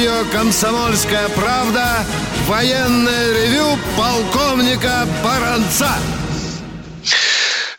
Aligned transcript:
Радио 0.00 0.24
«Комсомольская 0.32 1.28
правда» 1.30 2.06
военное 2.46 3.34
ревю 3.34 3.78
полковника 3.98 5.06
Баранца. 5.22 5.90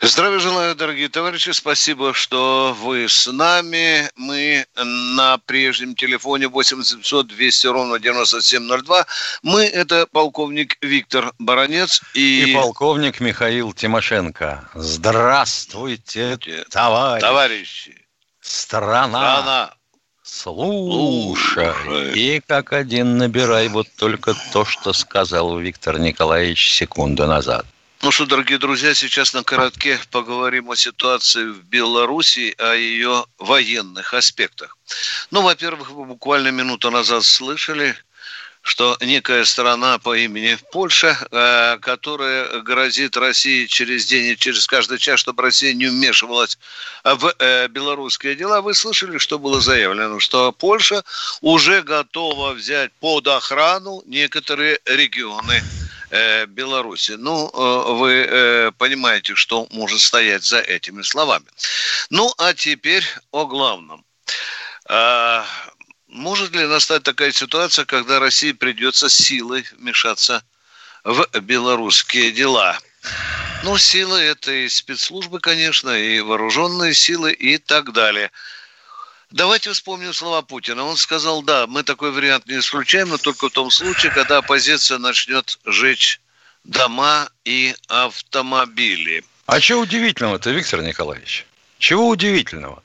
Здравия 0.00 0.38
желаю, 0.38 0.76
дорогие 0.76 1.08
товарищи. 1.08 1.50
Спасибо, 1.50 2.14
что 2.14 2.76
вы 2.80 3.08
с 3.08 3.26
нами. 3.26 4.08
Мы 4.14 4.64
на 4.76 5.38
прежнем 5.38 5.96
телефоне 5.96 6.46
8700 6.46 7.26
200 7.26 7.66
ровно 7.66 7.98
9702. 7.98 9.04
Мы– 9.42 9.64
это 9.64 10.06
полковник 10.06 10.76
Виктор 10.80 11.32
Баранец 11.40 12.02
и... 12.14 12.52
И 12.52 12.54
полковник 12.54 13.18
Михаил 13.18 13.72
Тимошенко. 13.72 14.70
Здравствуйте, 14.74 16.38
товарищи. 16.70 17.20
Товарищи. 17.20 18.06
Страна. 18.40 19.40
Страна. 19.40 19.74
Слушай. 20.34 21.74
Слушай. 21.84 22.18
И 22.18 22.40
как 22.40 22.72
один 22.72 23.18
набирай 23.18 23.68
вот 23.68 23.86
только 23.96 24.34
то, 24.52 24.64
что 24.64 24.94
сказал 24.94 25.58
Виктор 25.58 25.98
Николаевич 25.98 26.72
секунду 26.72 27.26
назад. 27.26 27.66
Ну 28.00 28.10
что, 28.10 28.24
дорогие 28.24 28.58
друзья, 28.58 28.94
сейчас 28.94 29.34
на 29.34 29.44
коротке 29.44 30.00
поговорим 30.10 30.70
о 30.70 30.76
ситуации 30.76 31.44
в 31.44 31.62
Беларуси, 31.64 32.54
о 32.58 32.74
ее 32.74 33.26
военных 33.38 34.14
аспектах. 34.14 34.78
Ну, 35.30 35.42
во-первых, 35.42 35.90
вы 35.90 36.06
буквально 36.06 36.48
минуту 36.48 36.90
назад 36.90 37.24
слышали, 37.24 37.94
что 38.62 38.96
некая 39.00 39.44
страна 39.44 39.98
по 39.98 40.16
имени 40.16 40.56
Польша, 40.70 41.18
э, 41.30 41.78
которая 41.80 42.60
грозит 42.60 43.16
России 43.16 43.66
через 43.66 44.06
день 44.06 44.32
и 44.32 44.36
через 44.36 44.66
каждый 44.66 44.98
час, 44.98 45.18
чтобы 45.18 45.42
Россия 45.42 45.74
не 45.74 45.86
вмешивалась 45.86 46.58
в 47.02 47.34
э, 47.38 47.66
белорусские 47.68 48.36
дела, 48.36 48.60
вы 48.60 48.74
слышали, 48.74 49.18
что 49.18 49.40
было 49.40 49.60
заявлено, 49.60 50.20
что 50.20 50.52
Польша 50.52 51.02
уже 51.40 51.82
готова 51.82 52.52
взять 52.52 52.92
под 53.00 53.26
охрану 53.26 54.02
некоторые 54.06 54.78
регионы 54.86 55.60
э, 56.10 56.46
Беларуси. 56.46 57.12
Ну, 57.18 57.50
вы 57.96 58.72
понимаете, 58.78 59.34
что 59.34 59.66
может 59.72 60.00
стоять 60.00 60.44
за 60.44 60.60
этими 60.60 61.02
словами. 61.02 61.46
Ну, 62.10 62.32
а 62.38 62.54
теперь 62.54 63.04
о 63.32 63.46
главном. 63.46 64.04
Может 66.12 66.54
ли 66.54 66.66
настать 66.66 67.04
такая 67.04 67.32
ситуация, 67.32 67.86
когда 67.86 68.20
России 68.20 68.52
придется 68.52 69.08
силой 69.08 69.64
вмешаться 69.78 70.44
в 71.04 71.26
белорусские 71.40 72.32
дела? 72.32 72.78
Ну, 73.62 73.78
силы 73.78 74.18
это 74.18 74.52
и 74.52 74.68
спецслужбы, 74.68 75.40
конечно, 75.40 75.88
и 75.88 76.20
вооруженные 76.20 76.92
силы 76.92 77.32
и 77.32 77.56
так 77.56 77.94
далее. 77.94 78.30
Давайте 79.30 79.72
вспомним 79.72 80.12
слова 80.12 80.42
Путина. 80.42 80.84
Он 80.84 80.98
сказал, 80.98 81.42
да, 81.42 81.66
мы 81.66 81.82
такой 81.82 82.10
вариант 82.10 82.46
не 82.46 82.58
исключаем, 82.58 83.08
но 83.08 83.16
только 83.16 83.48
в 83.48 83.52
том 83.52 83.70
случае, 83.70 84.12
когда 84.12 84.36
оппозиция 84.36 84.98
начнет 84.98 85.58
жечь 85.64 86.20
дома 86.62 87.30
и 87.46 87.74
автомобили. 87.88 89.24
А 89.46 89.60
чего 89.60 89.80
удивительного-то, 89.80 90.50
Виктор 90.50 90.82
Николаевич? 90.82 91.46
Чего 91.78 92.08
удивительного? 92.08 92.82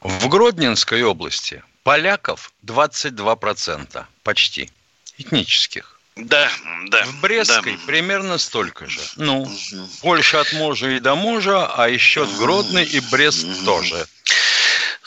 В 0.00 0.28
Гродненской 0.28 1.02
области 1.02 1.64
поляков 1.82 2.52
22%, 2.64 4.04
почти, 4.22 4.70
этнических. 5.18 5.98
Да, 6.16 6.50
да. 6.88 7.04
В 7.04 7.20
Брестской 7.20 7.72
да. 7.72 7.80
примерно 7.86 8.36
столько 8.36 8.86
же. 8.86 9.00
Ну, 9.16 9.50
больше 10.02 10.36
от 10.36 10.52
мужа 10.52 10.90
и 10.90 11.00
до 11.00 11.14
мужа, 11.14 11.66
а 11.66 11.88
еще 11.88 12.26
Гродный 12.38 12.84
и 12.84 13.00
Брест 13.00 13.46
тоже. 13.64 14.06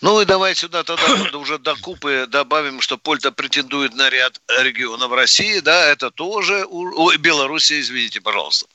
Ну 0.05 0.21
и 0.21 0.25
давай 0.25 0.53
сюда 0.53 0.83
тогда 0.83 1.03
уже 1.39 1.57
до 1.57 1.75
купы 1.77 2.27
добавим, 2.29 2.79
что 2.79 2.95
Польта 2.95 3.31
претендует 3.31 3.95
на 3.95 4.07
ряд 4.11 4.39
регионов 4.59 5.11
России, 5.11 5.57
да, 5.61 5.87
это 5.87 6.11
тоже, 6.11 6.63
ой, 6.69 7.17
Белоруссия, 7.17 7.79
извините, 7.79 8.21
пожалуйста. 8.21 8.67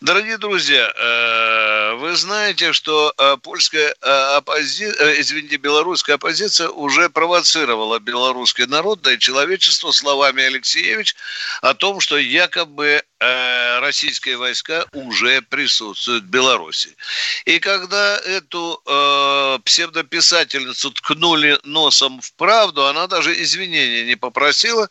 Дорогие 0.00 0.38
друзья, 0.38 0.92
э, 0.92 1.94
вы 2.00 2.16
знаете, 2.16 2.72
что 2.72 3.14
э, 3.16 3.36
польская 3.44 3.94
оппозиция, 4.36 5.20
извините, 5.20 5.56
белорусская 5.56 6.14
оппозиция 6.14 6.68
уже 6.68 7.08
провоцировала 7.08 8.00
белорусский 8.00 8.66
народ, 8.66 9.02
да 9.02 9.12
и 9.12 9.20
человечество 9.20 9.92
словами 9.92 10.42
Алексеевич 10.42 11.14
о 11.60 11.74
том, 11.74 12.00
что 12.00 12.18
якобы 12.18 13.04
э, 13.20 13.78
российские 13.78 14.36
войска 14.36 14.84
уже 14.92 15.42
присутствуют 15.42 16.24
в 16.24 16.28
Беларуси. 16.28 16.96
И 17.44 17.60
когда 17.60 18.18
эту 18.18 18.82
э, 18.84 19.58
псевдописательницу 19.64 20.71
ткнули 20.72 21.58
носом 21.64 22.20
в 22.20 22.32
правду, 22.34 22.86
она 22.86 23.06
даже 23.06 23.40
извинения 23.42 24.04
не 24.04 24.16
попросила, 24.16 24.88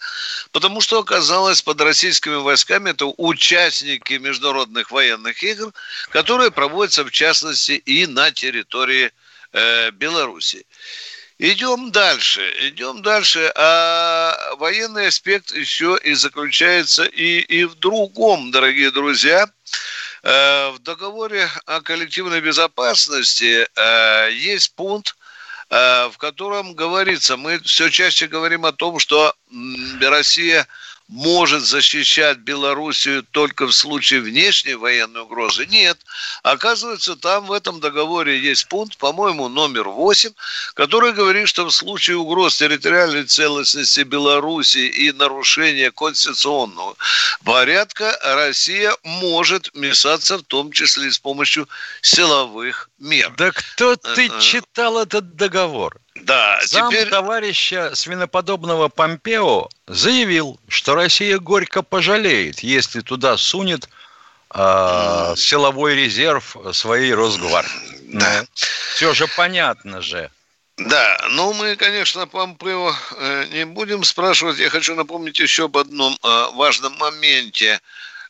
потому 0.51 0.81
что 0.81 0.99
оказалось 0.99 1.61
под 1.61 1.81
российскими 1.81 2.35
войсками 2.35 2.91
это 2.91 3.05
участники 3.05 4.13
международных 4.13 4.91
военных 4.91 5.43
игр, 5.43 5.73
которые 6.09 6.51
проводятся 6.51 7.03
в 7.03 7.11
частности 7.11 7.71
и 7.73 8.07
на 8.07 8.31
территории 8.31 9.11
э, 9.53 9.91
Беларуси. 9.91 10.65
Идем 11.43 11.91
дальше, 11.91 12.53
идем 12.67 13.01
дальше. 13.01 13.51
А 13.55 14.55
военный 14.57 15.07
аспект 15.07 15.51
еще 15.51 15.97
и 16.03 16.13
заключается 16.13 17.03
и, 17.03 17.39
и 17.39 17.63
в 17.63 17.73
другом, 17.79 18.51
дорогие 18.51 18.91
друзья. 18.91 19.49
Э, 20.21 20.69
В 20.69 20.79
договоре 20.79 21.49
о 21.65 21.81
коллективной 21.81 22.41
безопасности 22.41 23.67
э, 23.75 24.29
есть 24.33 24.75
пункт, 24.75 25.15
в 25.71 26.15
котором 26.17 26.73
говорится, 26.73 27.37
мы 27.37 27.57
все 27.59 27.89
чаще 27.89 28.27
говорим 28.27 28.65
о 28.65 28.73
том, 28.73 28.99
что 28.99 29.33
Россия 30.01 30.67
может 31.11 31.63
защищать 31.63 32.37
Белоруссию 32.39 33.23
только 33.31 33.67
в 33.67 33.73
случае 33.73 34.21
внешней 34.21 34.75
военной 34.75 35.21
угрозы. 35.21 35.65
Нет. 35.65 35.97
Оказывается, 36.41 37.17
там 37.17 37.45
в 37.45 37.51
этом 37.51 37.81
договоре 37.81 38.39
есть 38.39 38.67
пункт, 38.69 38.97
по-моему, 38.97 39.49
номер 39.49 39.89
8, 39.89 40.31
который 40.73 41.11
говорит, 41.11 41.49
что 41.49 41.65
в 41.65 41.71
случае 41.71 42.15
угроз 42.17 42.55
территориальной 42.57 43.25
целостности 43.25 43.99
Белоруссии 44.01 44.87
и 44.87 45.11
нарушения 45.11 45.91
конституционного 45.91 46.95
порядка 47.43 48.17
Россия 48.23 48.95
может 49.03 49.69
вмешаться, 49.73 50.37
в 50.37 50.43
том 50.43 50.71
числе 50.71 51.07
и 51.07 51.11
с 51.11 51.19
помощью 51.19 51.67
силовых 52.01 52.89
мер. 52.99 53.33
Да 53.37 53.51
кто 53.51 53.97
ты 53.97 54.27
Э-э. 54.27 54.39
читал 54.39 54.97
этот 55.01 55.35
договор? 55.35 55.99
Да, 56.23 56.59
Сам 56.63 56.91
теперь... 56.91 57.09
товарища 57.09 57.95
свиноподобного 57.95 58.89
Помпео 58.89 59.69
заявил, 59.87 60.59
что 60.67 60.95
Россия 60.95 61.39
горько 61.39 61.81
пожалеет, 61.81 62.59
если 62.59 63.01
туда 63.01 63.37
сунет 63.37 63.89
э, 64.53 65.33
силовой 65.37 65.95
резерв 65.95 66.55
своей 66.73 67.13
Росгвардии. 67.13 67.99
Да. 68.13 68.45
Все 68.95 69.13
же 69.13 69.27
понятно 69.35 70.01
же. 70.01 70.29
Да, 70.77 71.27
ну 71.31 71.53
мы, 71.53 71.75
конечно, 71.75 72.27
Помпео 72.27 72.93
э, 73.17 73.45
не 73.51 73.65
будем 73.65 74.03
спрашивать. 74.03 74.57
Я 74.57 74.69
хочу 74.69 74.95
напомнить 74.95 75.39
еще 75.39 75.65
об 75.65 75.77
одном 75.77 76.17
э, 76.23 76.45
важном 76.53 76.97
моменте. 76.97 77.79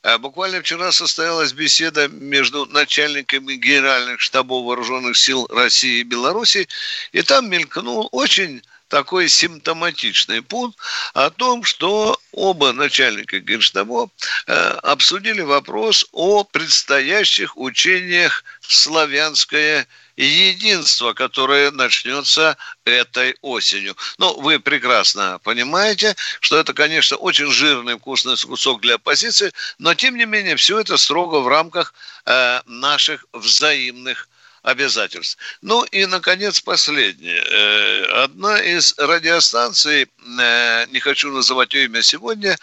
Э, 0.04 0.18
Буквально 0.18 0.62
вчера 0.62 0.92
состоялась 0.92 1.54
беседа 1.54 2.08
между 2.08 2.66
начальниками 2.66 3.54
генеральных 3.54 4.20
штабов 4.20 4.66
вооруженных 4.66 5.16
сил 5.18 5.48
России 5.50 6.00
и 6.00 6.04
Беларуси, 6.04 6.68
и 7.12 7.22
там 7.22 7.50
мелькнул 7.50 8.10
очень 8.12 8.64
такой 8.92 9.30
симптоматичный 9.30 10.42
пункт 10.42 10.78
о 11.14 11.30
том, 11.30 11.64
что 11.64 12.20
оба 12.34 12.74
начальника 12.74 13.40
генштабов 13.40 14.10
э, 14.48 14.54
обсудили 14.84 15.42
вопрос 15.42 16.06
о 16.12 16.44
предстоящих 16.44 17.58
учениях 17.58 18.44
«Славянское 18.60 19.88
единство», 20.18 21.14
которое 21.14 21.72
начнется 21.72 22.58
этой 22.84 23.38
осенью. 23.42 23.96
Ну, 24.18 24.40
вы 24.42 24.60
прекрасно 24.60 25.40
понимаете, 25.42 26.16
что 26.42 26.58
это, 26.58 26.74
конечно, 26.74 27.16
очень 27.16 27.50
жирный 27.50 27.98
вкусный 27.98 28.36
кусок 28.36 28.82
для 28.82 28.96
оппозиции, 28.96 29.54
но, 29.80 29.94
тем 29.94 30.18
не 30.18 30.26
менее, 30.26 30.58
все 30.58 30.80
это 30.80 30.98
строго 30.98 31.40
в 31.40 31.48
рамках 31.48 31.94
э, 32.26 32.60
наших 32.66 33.26
взаимных 33.32 34.28
обязательств. 34.64 35.38
Ну 35.62 35.84
и, 35.86 36.06
наконец, 36.06 36.60
последнее. 36.60 37.42
Э, 37.42 38.24
одна 38.24 38.60
из 38.60 38.94
радиостанций, 38.98 40.04
э, 40.04 40.86
не 40.88 41.00
хочу 41.00 41.32
называть 41.32 41.74
ее 41.74 41.86
имя 41.86 42.02
сегодня, 42.02 42.58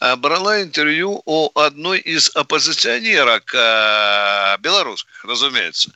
э, 0.00 0.16
брала 0.16 0.62
интервью 0.62 1.22
у 1.26 1.50
одной 1.58 1.98
из 1.98 2.30
оппозиционерок 2.34 3.52
белорусских, 4.60 5.24
разумеется. 5.24 5.90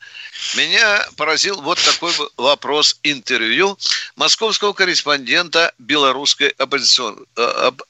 Меня 0.54 1.06
поразил 1.16 1.60
вот 1.62 1.78
такой 1.78 2.12
вопрос 2.36 2.98
интервью 3.02 3.78
московского 4.16 4.72
корреспондента 4.72 5.72
белорусской 5.78 6.48
оппозицион... 6.58 7.26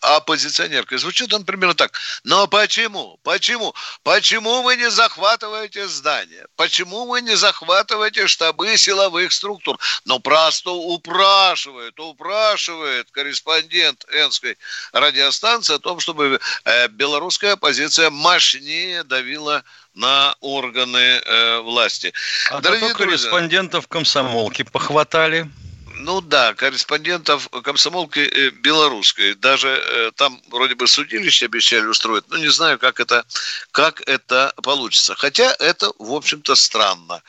оппозиционеркой. 0.01 0.99
Звучит 0.99 1.33
он 1.33 1.45
примерно 1.45 1.75
так. 1.75 1.93
Но 2.25 2.47
почему? 2.47 3.19
Почему? 3.23 3.75
Почему 4.03 4.63
вы 4.63 4.77
не 4.77 4.91
захватываете 4.91 5.89
здание? 5.89 6.47
Почему 6.57 7.07
вы 7.07 7.21
не 7.21 7.37
захватываете 7.37 7.67
захватываете 7.67 8.27
штабы 8.27 8.77
силовых 8.77 9.33
структур. 9.33 9.79
Но 10.05 10.19
просто 10.19 10.71
упрашивает, 10.71 11.99
упрашивает 11.99 13.11
корреспондент 13.11 14.05
Энской 14.13 14.57
радиостанции 14.93 15.75
о 15.75 15.79
том, 15.79 16.01
чтобы 16.01 16.41
э, 16.65 16.89
белорусская 16.89 17.53
оппозиция 17.53 18.11
мощнее 18.11 19.05
давила 19.05 19.65
на 19.97 20.37
органы 20.41 20.99
э, 20.99 21.61
власти. 21.61 22.13
А 22.51 22.61
Дорогие 22.61 22.95
корреспондентов 22.95 23.89
комсомолки 23.89 24.63
похватали? 24.63 25.51
Ну 25.99 26.21
да, 26.21 26.55
корреспондентов 26.55 27.49
комсомолки 27.63 28.21
э, 28.21 28.51
белорусской. 28.51 29.35
Даже 29.35 29.69
э, 29.69 30.11
там 30.15 30.41
вроде 30.51 30.75
бы 30.75 30.87
судилище 30.87 31.47
обещали 31.47 31.87
устроить. 31.87 32.25
Но 32.29 32.37
не 32.37 32.49
знаю, 32.49 32.79
как 32.79 33.01
это, 33.01 33.25
как 33.71 34.03
это 34.07 34.53
получится. 34.63 35.15
Хотя 35.15 35.55
это, 35.59 35.93
в 35.99 36.13
общем-то, 36.13 36.55
странно. 36.55 37.23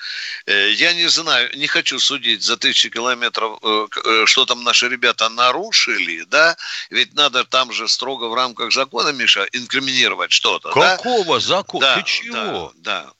Э, 0.45 0.71
я 0.71 0.93
не 0.93 1.07
знаю, 1.07 1.49
не 1.57 1.67
хочу 1.67 1.99
судить 1.99 2.43
за 2.43 2.57
тысячи 2.57 2.89
километров, 2.89 3.59
что 4.25 4.45
там 4.45 4.63
наши 4.63 4.89
ребята 4.89 5.29
нарушили, 5.29 6.23
да? 6.23 6.57
Ведь 6.89 7.13
надо 7.13 7.45
там 7.45 7.71
же 7.71 7.87
строго 7.87 8.25
в 8.25 8.33
рамках 8.33 8.73
закона, 8.73 9.09
Миша, 9.09 9.47
инкриминировать 9.53 10.31
что-то. 10.31 10.71
Какого 10.71 11.35
да? 11.35 11.45
закона? 11.45 11.85
Да, 11.85 11.95
Ты 11.95 12.03
чего? 12.03 12.73
Да, 12.75 13.03
да. 13.05 13.11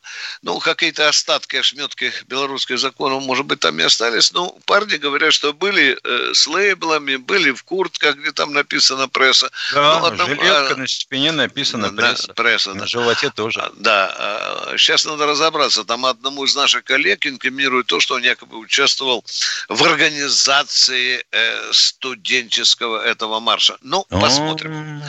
Ну, 0.41 0.59
какие-то 0.59 1.07
остатки, 1.07 1.55
ошметки 1.55 2.11
белорусского 2.27 2.77
закона, 2.77 3.19
может 3.19 3.45
быть, 3.45 3.59
там 3.59 3.79
и 3.79 3.83
остались. 3.83 4.31
Ну, 4.31 4.59
парни 4.65 4.97
говорят, 4.97 5.33
что 5.33 5.53
были 5.53 5.97
э, 6.03 6.33
с 6.33 6.47
лейблами, 6.47 7.15
были 7.15 7.51
в 7.51 7.63
куртках, 7.63 8.15
где 8.17 8.31
там 8.31 8.53
написано 8.53 9.07
пресса. 9.07 9.49
Да, 9.73 9.99
ну, 9.99 10.05
одному, 10.05 10.35
жилетка 10.35 10.73
а, 10.73 10.75
на 10.75 10.87
спине 10.87 11.31
написано 11.31 11.91
пресса. 11.91 12.33
пресса 12.33 12.73
на 12.73 12.81
да. 12.81 12.87
животе 12.87 13.29
тоже. 13.29 13.59
А, 13.59 13.71
да, 13.75 14.15
а, 14.17 14.77
сейчас 14.77 15.05
надо 15.05 15.25
разобраться. 15.25 15.83
Там 15.83 16.05
одному 16.05 16.43
из 16.45 16.55
наших 16.55 16.83
коллег 16.83 17.25
инкриминируют 17.25 17.87
то, 17.87 17.99
что 17.99 18.15
он 18.15 18.23
якобы 18.23 18.57
участвовал 18.57 19.23
в 19.69 19.83
организации 19.83 21.25
э, 21.31 21.71
студенческого 21.71 23.03
этого 23.03 23.39
марша. 23.39 23.77
Ну, 23.81 24.05
посмотрим. 24.09 25.01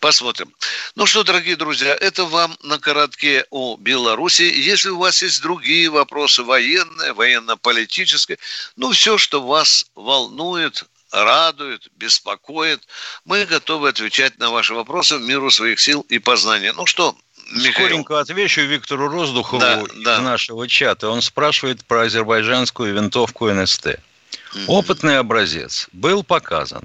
Посмотрим. 0.00 0.54
Ну 0.94 1.06
что, 1.06 1.24
дорогие 1.24 1.56
друзья, 1.56 1.94
это 1.94 2.24
вам 2.24 2.56
на 2.62 2.78
коротке 2.78 3.44
о 3.50 3.76
Беларуси. 3.76 4.37
Если 4.44 4.90
у 4.90 4.98
вас 4.98 5.22
есть 5.22 5.42
другие 5.42 5.88
вопросы 5.90 6.42
военные, 6.42 7.12
военно-политические, 7.12 8.38
ну, 8.76 8.92
все, 8.92 9.18
что 9.18 9.46
вас 9.46 9.86
волнует, 9.94 10.84
радует, 11.10 11.88
беспокоит, 11.96 12.86
мы 13.24 13.44
готовы 13.44 13.88
отвечать 13.88 14.38
на 14.38 14.50
ваши 14.50 14.74
вопросы 14.74 15.16
в 15.16 15.22
меру 15.22 15.50
своих 15.50 15.80
сил 15.80 16.04
и 16.08 16.18
познания. 16.18 16.72
Ну 16.72 16.86
что, 16.86 17.16
Михаил. 17.50 17.72
Скоренько 17.72 18.20
отвечу 18.20 18.60
Виктору 18.62 19.08
Роздухову 19.08 19.60
да, 19.60 19.82
из 19.82 20.04
да. 20.04 20.20
нашего 20.20 20.68
чата. 20.68 21.08
Он 21.08 21.22
спрашивает 21.22 21.84
про 21.84 22.02
азербайджанскую 22.02 22.94
винтовку 22.94 23.50
НСТ. 23.50 23.86
Угу. 23.86 24.60
Опытный 24.66 25.18
образец 25.18 25.88
был 25.92 26.22
показан 26.22 26.84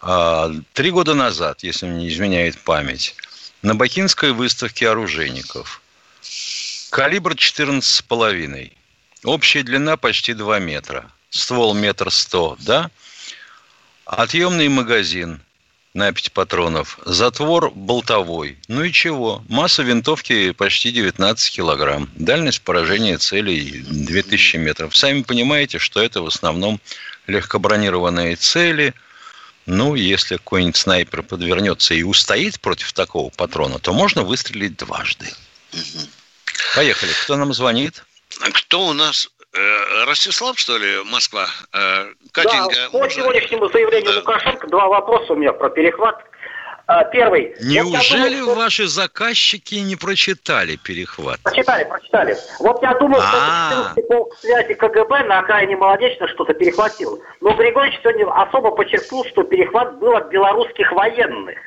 а, 0.00 0.50
три 0.72 0.90
года 0.90 1.14
назад, 1.14 1.62
если 1.62 1.86
мне 1.86 2.04
не 2.04 2.08
изменяет 2.08 2.58
память, 2.58 3.16
на 3.62 3.74
Бакинской 3.74 4.32
выставке 4.32 4.88
оружейников. 4.88 5.80
Калибр 6.96 7.32
14,5. 7.34 8.72
Общая 9.24 9.62
длина 9.62 9.98
почти 9.98 10.32
2 10.32 10.60
метра. 10.60 11.12
Ствол 11.28 11.74
метр 11.74 12.10
сто, 12.10 12.56
да? 12.60 12.90
Отъемный 14.06 14.70
магазин 14.70 15.42
на 15.92 16.10
5 16.10 16.32
патронов. 16.32 16.98
Затвор 17.04 17.70
болтовой. 17.72 18.56
Ну 18.68 18.82
и 18.82 18.92
чего? 18.92 19.44
Масса 19.46 19.82
винтовки 19.82 20.52
почти 20.52 20.90
19 20.90 21.52
килограмм. 21.52 22.08
Дальность 22.14 22.62
поражения 22.62 23.18
целей 23.18 23.84
2000 23.86 24.56
метров. 24.56 24.96
Сами 24.96 25.20
понимаете, 25.20 25.78
что 25.78 26.00
это 26.00 26.22
в 26.22 26.26
основном 26.26 26.80
легкобронированные 27.26 28.36
цели. 28.36 28.94
Ну, 29.66 29.96
если 29.96 30.38
какой-нибудь 30.38 30.78
снайпер 30.78 31.22
подвернется 31.24 31.92
и 31.92 32.02
устоит 32.02 32.58
против 32.58 32.94
такого 32.94 33.28
патрона, 33.28 33.80
то 33.80 33.92
можно 33.92 34.22
выстрелить 34.22 34.78
дважды. 34.78 35.26
Поехали. 36.74 37.12
Кто 37.24 37.36
нам 37.36 37.52
звонит? 37.52 38.04
Кто 38.52 38.86
у 38.86 38.92
нас? 38.92 39.30
Э, 39.52 40.04
Ростислав, 40.04 40.58
что 40.58 40.76
ли, 40.76 41.02
Москва? 41.04 41.46
Э, 41.72 42.06
Катенька, 42.32 42.74
да, 42.74 42.90
по 42.90 42.98
можно... 42.98 43.10
сегодняшнему 43.10 43.68
заявлению 43.68 44.12
да. 44.12 44.18
Лукашенко 44.18 44.66
два 44.68 44.88
вопроса 44.88 45.32
у 45.32 45.36
меня 45.36 45.52
про 45.52 45.70
перехват. 45.70 46.22
А, 46.88 47.02
первый. 47.04 47.56
Неужели 47.60 48.34
вот 48.34 48.40
думаю, 48.40 48.56
ваши 48.56 48.86
заказчики 48.86 49.74
не 49.76 49.96
прочитали 49.96 50.76
перехват? 50.76 51.40
Прочитали, 51.40 51.82
прочитали. 51.82 52.36
Вот 52.60 52.80
я 52.80 52.94
думал, 52.94 53.18
А-а-а. 53.20 53.92
что 53.92 54.02
полк 54.02 54.36
связи 54.38 54.74
КГБ 54.74 55.24
на 55.24 55.40
окраине 55.40 55.76
Молодечно 55.76 56.28
что-то 56.28 56.54
перехватил. 56.54 57.20
Но 57.40 57.54
Григорьевич 57.54 57.98
сегодня 58.02 58.26
особо 58.30 58.70
подчеркнул, 58.70 59.24
что 59.24 59.42
перехват 59.42 59.98
был 59.98 60.14
от 60.14 60.28
белорусских 60.28 60.92
военных. 60.92 61.58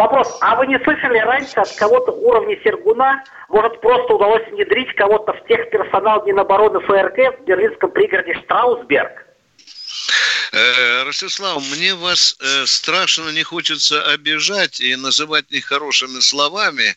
Вопрос, 0.00 0.38
а 0.40 0.56
вы 0.56 0.66
не 0.66 0.78
слышали 0.78 1.18
раньше 1.18 1.60
от 1.60 1.76
кого-то 1.78 2.12
уровня 2.12 2.56
Сергуна, 2.64 3.22
может, 3.50 3.82
просто 3.82 4.14
удалось 4.14 4.46
внедрить 4.50 4.94
кого-то 4.94 5.34
в 5.34 5.44
техперсонал 5.44 6.24
Минобороны 6.24 6.80
ФРГ 6.80 7.40
в 7.40 7.44
берлинском 7.44 7.90
пригороде 7.90 8.32
Штраусберг? 8.32 9.26
Э, 10.52 11.04
Ростислав, 11.04 11.62
мне 11.70 11.94
вас 11.94 12.36
э, 12.40 12.66
страшно 12.66 13.30
не 13.30 13.44
хочется 13.44 14.02
обижать 14.02 14.80
и 14.80 14.96
называть 14.96 15.50
нехорошими 15.52 16.18
словами. 16.20 16.96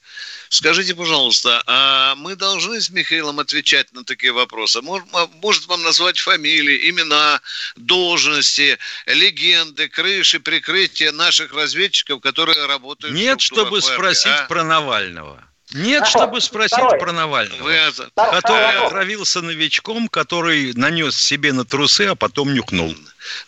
Скажите, 0.49 0.95
пожалуйста, 0.95 1.61
а 1.67 2.15
мы 2.15 2.35
должны 2.35 2.81
с 2.81 2.89
Михаилом 2.89 3.39
отвечать 3.39 3.93
на 3.93 4.03
такие 4.03 4.31
вопросы? 4.31 4.81
Может, 4.81 5.67
вам 5.67 5.83
назвать 5.83 6.17
фамилии, 6.17 6.89
имена, 6.89 7.41
должности, 7.75 8.79
легенды, 9.05 9.87
крыши, 9.87 10.39
прикрытия 10.39 11.11
наших 11.11 11.53
разведчиков, 11.53 12.21
которые 12.21 12.65
работают 12.65 13.13
Нет, 13.13 13.39
чтобы 13.39 13.81
ФРГ, 13.81 13.93
спросить 13.93 14.31
а? 14.31 14.45
про 14.47 14.63
Навального. 14.63 15.47
Нет, 15.73 16.07
чтобы 16.07 16.39
спросить 16.39 16.77
Второй. 16.77 16.99
про 16.99 17.11
Навального, 17.11 17.63
Вы... 17.63 17.75
который 18.15 18.85
отравился 18.85 19.41
новичком, 19.41 20.07
который 20.07 20.73
нанес 20.73 21.15
себе 21.15 21.51
на 21.51 21.65
трусы, 21.65 22.03
а 22.03 22.15
потом 22.15 22.53
нюхнул. 22.53 22.95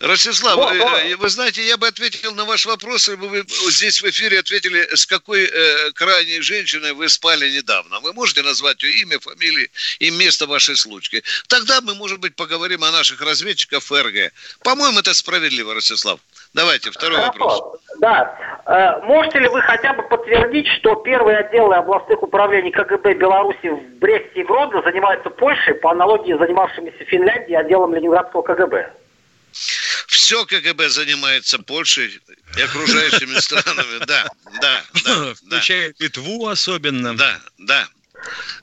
Ростислав, 0.00 0.56
вы, 0.56 0.78
э, 0.78 1.16
вы 1.16 1.28
знаете, 1.28 1.66
я 1.66 1.76
бы 1.76 1.86
ответил 1.86 2.34
на 2.34 2.44
ваш 2.44 2.66
вопрос, 2.66 3.08
если 3.08 3.14
бы 3.16 3.28
вы 3.28 3.44
здесь 3.70 4.00
в 4.00 4.08
эфире 4.08 4.40
ответили, 4.40 4.88
с 4.94 5.06
какой 5.06 5.44
э, 5.44 5.92
крайней 5.92 6.40
женщиной 6.40 6.92
вы 6.92 7.08
спали 7.08 7.50
недавно. 7.50 8.00
Вы 8.00 8.12
можете 8.12 8.42
назвать 8.42 8.82
ее 8.82 9.02
имя, 9.02 9.20
фамилию 9.20 9.68
и 9.98 10.10
место 10.10 10.46
вашей 10.46 10.76
случки? 10.76 11.22
Тогда 11.48 11.80
мы, 11.80 11.94
может 11.94 12.18
быть, 12.20 12.34
поговорим 12.34 12.84
о 12.84 12.90
наших 12.90 13.20
разведчиках 13.20 13.82
ФРГ. 13.82 14.32
По-моему, 14.62 14.98
это 14.98 15.14
справедливо, 15.14 15.74
Ростислав. 15.74 16.20
Давайте, 16.54 16.90
второй 16.90 17.18
Хорошо. 17.18 17.38
вопрос. 17.38 17.80
Да. 18.00 18.38
Э, 18.66 19.04
можете 19.04 19.38
ли 19.38 19.48
вы 19.48 19.60
хотя 19.62 19.92
бы 19.92 20.02
подтвердить, 20.02 20.66
что 20.78 20.94
первые 20.96 21.38
отделы 21.38 21.76
областных 21.76 22.22
управлений 22.22 22.70
КГБ 22.70 23.14
Беларуси 23.14 23.68
в 23.68 23.98
Бресте 23.98 24.40
и 24.40 24.44
Гродно 24.44 24.82
занимаются 24.82 25.30
Польшей 25.30 25.74
по 25.74 25.90
аналогии 25.90 26.34
с 26.34 26.38
занимавшимися 26.38 27.04
Финляндией 27.04 27.58
отделом 27.58 27.94
Ленинградского 27.94 28.42
КГБ? 28.42 28.90
Все 30.06 30.44
КГБ 30.44 30.88
занимается 30.88 31.58
Польшей 31.58 32.20
и 32.56 32.62
окружающими 32.62 33.34
странами, 33.38 34.04
да, 34.06 34.26
да, 34.60 34.82
да. 35.04 35.34
Включая 35.34 35.94
Литву 35.98 36.48
особенно. 36.48 37.16
Да, 37.16 37.38
да. 37.58 37.86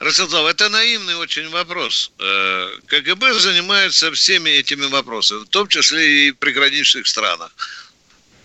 Ростислав, 0.03 0.45
это 0.47 0.69
наивный 0.69 1.15
очень 1.15 1.49
вопрос. 1.49 2.11
Э, 2.19 2.67
КГБ 2.87 3.39
занимается 3.39 4.11
всеми 4.11 4.49
этими 4.49 4.85
вопросами, 4.85 5.45
в 5.45 5.47
том 5.47 5.67
числе 5.67 6.27
и 6.27 6.31
в 6.31 6.37
приграничных 6.37 7.07
странах. 7.07 7.51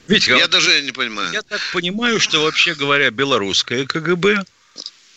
Ведь 0.07 0.29
я 0.29 0.47
даже 0.47 0.81
не 0.83 0.93
понимаю. 0.93 1.33
Я 1.33 1.43
так 1.43 1.61
понимаю, 1.73 2.21
что 2.21 2.43
вообще 2.43 2.75
говоря, 2.75 3.11
белорусское 3.11 3.87
КГБ, 3.87 4.45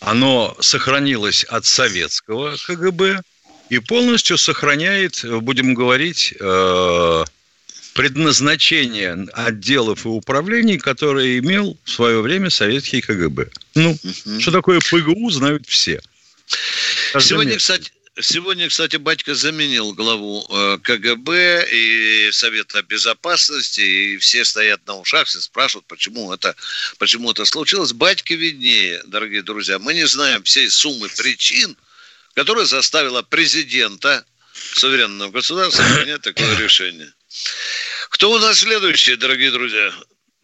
оно 0.00 0.56
сохранилось 0.60 1.44
от 1.44 1.64
советского 1.64 2.56
КГБ 2.66 3.22
и 3.70 3.78
полностью 3.78 4.36
сохраняет, 4.36 5.24
будем 5.24 5.74
говорить, 5.74 6.34
э, 6.40 7.24
предназначение 7.94 9.28
отделов 9.32 10.04
и 10.06 10.08
управлений, 10.08 10.78
которые 10.78 11.38
имел 11.38 11.78
в 11.84 11.90
свое 11.90 12.20
время 12.20 12.50
советский 12.50 13.00
КГБ. 13.00 13.48
Ну, 13.74 13.90
угу. 13.92 14.40
что 14.40 14.50
такое 14.50 14.80
ПГУ, 14.80 15.30
знают 15.30 15.66
все. 15.68 16.00
Каждый 17.12 17.28
Сегодня, 17.28 17.56
кстати, 17.58 17.90
сегодня, 18.20 18.68
кстати, 18.68 18.96
батька 18.96 19.34
заменил 19.34 19.92
главу 19.92 20.46
э, 20.50 20.78
КГБ 20.82 21.68
и 21.70 22.30
Совета 22.32 22.82
Безопасности, 22.82 23.80
и 23.80 24.16
все 24.18 24.44
стоят 24.44 24.86
на 24.86 24.98
ушах, 24.98 25.26
все 25.26 25.40
спрашивают, 25.40 25.86
почему 25.86 26.32
это, 26.32 26.54
почему 26.98 27.30
это 27.30 27.44
случилось. 27.44 27.92
Батька 27.92 28.34
виднее, 28.34 29.02
дорогие 29.06 29.42
друзья. 29.42 29.78
Мы 29.78 29.94
не 29.94 30.06
знаем 30.06 30.42
всей 30.42 30.70
суммы 30.70 31.08
причин, 31.08 31.76
которая 32.34 32.64
заставила 32.64 33.22
президента 33.22 34.24
суверенного 34.74 35.30
государства 35.30 35.82
принять 35.96 36.22
такое 36.22 36.56
решение. 36.58 37.12
Кто 38.10 38.30
у 38.30 38.38
нас 38.38 38.60
следующий, 38.60 39.16
дорогие 39.16 39.50
друзья? 39.50 39.92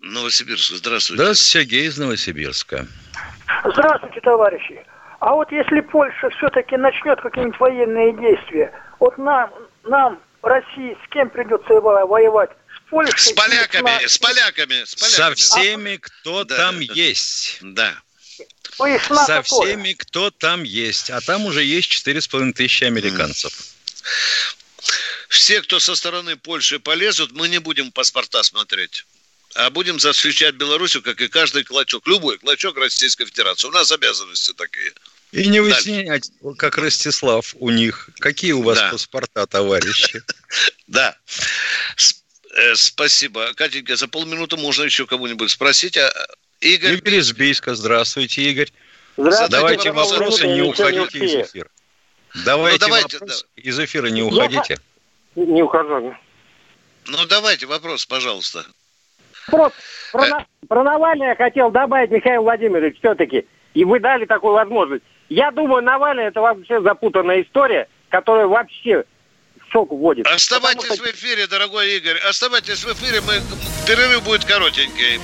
Новосибирск, 0.00 0.74
здравствуйте. 0.74 1.22
Здравствуйте, 1.22 1.50
Сергей 1.50 1.86
из 1.86 1.98
Новосибирска. 1.98 2.86
Здравствуйте, 3.64 4.20
товарищи. 4.20 4.84
А 5.20 5.34
вот 5.34 5.50
если 5.50 5.80
Польша 5.80 6.30
все-таки 6.30 6.76
начнет 6.76 7.20
какие-нибудь 7.20 7.58
военные 7.58 8.12
действия, 8.12 8.72
вот 9.00 9.18
нам, 9.18 9.52
нам, 9.84 10.20
России, 10.42 10.96
с 11.04 11.10
кем 11.10 11.28
придется 11.30 11.80
воевать? 11.80 12.50
С 12.76 12.90
Польшей? 12.90 13.18
С 13.18 13.32
поляками, 13.32 14.06
с, 14.06 14.12
с 14.12 14.18
поляками, 14.18 14.84
с 14.84 14.94
поляками. 14.94 15.34
Со 15.34 15.34
всеми, 15.34 15.96
кто 15.96 16.44
да, 16.44 16.56
там 16.56 16.87
да, 16.87 16.94
есть. 16.94 17.58
Да. 17.62 17.94
Ну, 18.78 18.98
Со 19.26 19.42
всеми, 19.42 19.92
кто 19.94 20.30
там 20.30 20.62
есть. 20.62 21.10
А 21.10 21.20
там 21.20 21.46
уже 21.46 21.64
есть 21.64 21.90
4,5 21.90 22.52
тысячи 22.52 22.84
американцев. 22.84 23.52
Все, 25.28 25.60
кто 25.62 25.80
со 25.80 25.96
стороны 25.96 26.37
Польши 26.37 26.78
полезут, 26.78 27.32
мы 27.32 27.48
не 27.48 27.58
будем 27.58 27.90
паспорта 27.90 28.44
смотреть 28.44 29.04
а 29.55 29.71
будем 29.71 29.99
защищать 29.99 30.55
Белоруссию, 30.55 31.02
как 31.02 31.21
и 31.21 31.28
каждый 31.28 31.64
клочок, 31.64 32.07
любой 32.07 32.38
клочок 32.38 32.76
Российской 32.76 33.26
Федерации. 33.26 33.69
У 33.69 33.71
нас 33.71 33.90
обязанности 33.90 34.52
такие. 34.52 34.93
И 35.33 35.47
не 35.49 35.61
выяснять, 35.61 36.31
как 36.57 36.78
Ростислав 36.78 37.55
у 37.59 37.71
них. 37.71 38.09
Какие 38.19 38.52
у 38.52 38.62
вас 38.62 38.78
да. 38.78 38.90
паспорта, 38.90 39.47
товарищи? 39.47 40.23
Да. 40.87 41.14
Э, 42.57 42.75
спасибо. 42.75 43.52
Катенька, 43.52 43.95
за 43.95 44.09
полминуты 44.09 44.57
можно 44.57 44.85
еще 44.85 45.07
кого-нибудь 45.07 45.50
спросить. 45.50 45.99
А, 45.99 46.11
Игорь... 46.61 46.95
Игорь 46.95 47.17
из 47.17 47.31
Бийска. 47.33 47.75
Здравствуйте, 47.75 48.40
Игорь. 48.50 48.73
Здравствуйте. 49.19 49.52
Давайте 49.52 49.93
вопросы, 49.93 50.47
не 50.47 50.62
уходите 50.62 51.19
из 51.19 51.47
эфира. 51.47 51.69
Давайте, 52.47 52.87
из 53.57 53.78
эфира, 53.78 54.07
не 54.07 54.23
уходите. 54.23 54.78
Не 55.35 55.62
ухожу. 55.62 56.17
Ну, 57.07 57.26
давайте 57.26 57.67
вопрос, 57.67 58.07
пожалуйста. 58.07 58.64
Просто 59.50 59.78
про, 60.12 60.26
э. 60.26 60.45
про 60.69 60.83
Навального 60.83 61.31
я 61.31 61.37
хотел 61.37 61.71
добавить, 61.71 62.11
Михаил 62.11 62.43
Владимирович, 62.43 62.99
все-таки. 62.99 63.47
И 63.75 63.85
вы 63.85 64.00
дали 64.00 64.25
такую 64.25 64.55
возможность. 64.55 65.05
Я 65.28 65.50
думаю, 65.50 65.83
Навальный 65.83 66.25
это 66.25 66.40
вообще 66.40 66.81
запутанная 66.81 67.43
история, 67.43 67.88
которая 68.09 68.47
вообще 68.47 69.05
в 69.61 69.71
шок 69.71 69.90
вводит. 69.90 70.26
Оставайтесь 70.26 70.95
что... 70.95 71.05
в 71.05 71.07
эфире, 71.07 71.47
дорогой 71.47 71.97
Игорь. 71.97 72.17
Оставайтесь 72.28 72.85
в 72.85 72.93
эфире, 72.93 73.21
мы... 73.21 73.35
перерыв 73.87 74.25
будет 74.25 74.45
коротенький. 74.45 75.21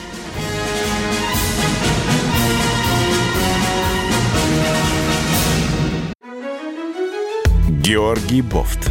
Георгий 7.83 8.40
Бофт. 8.43 8.90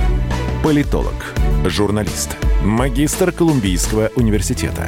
Политолог, 0.63 1.33
журналист, 1.65 2.37
магистр 2.63 3.31
Колумбийского 3.31 4.11
университета 4.15 4.87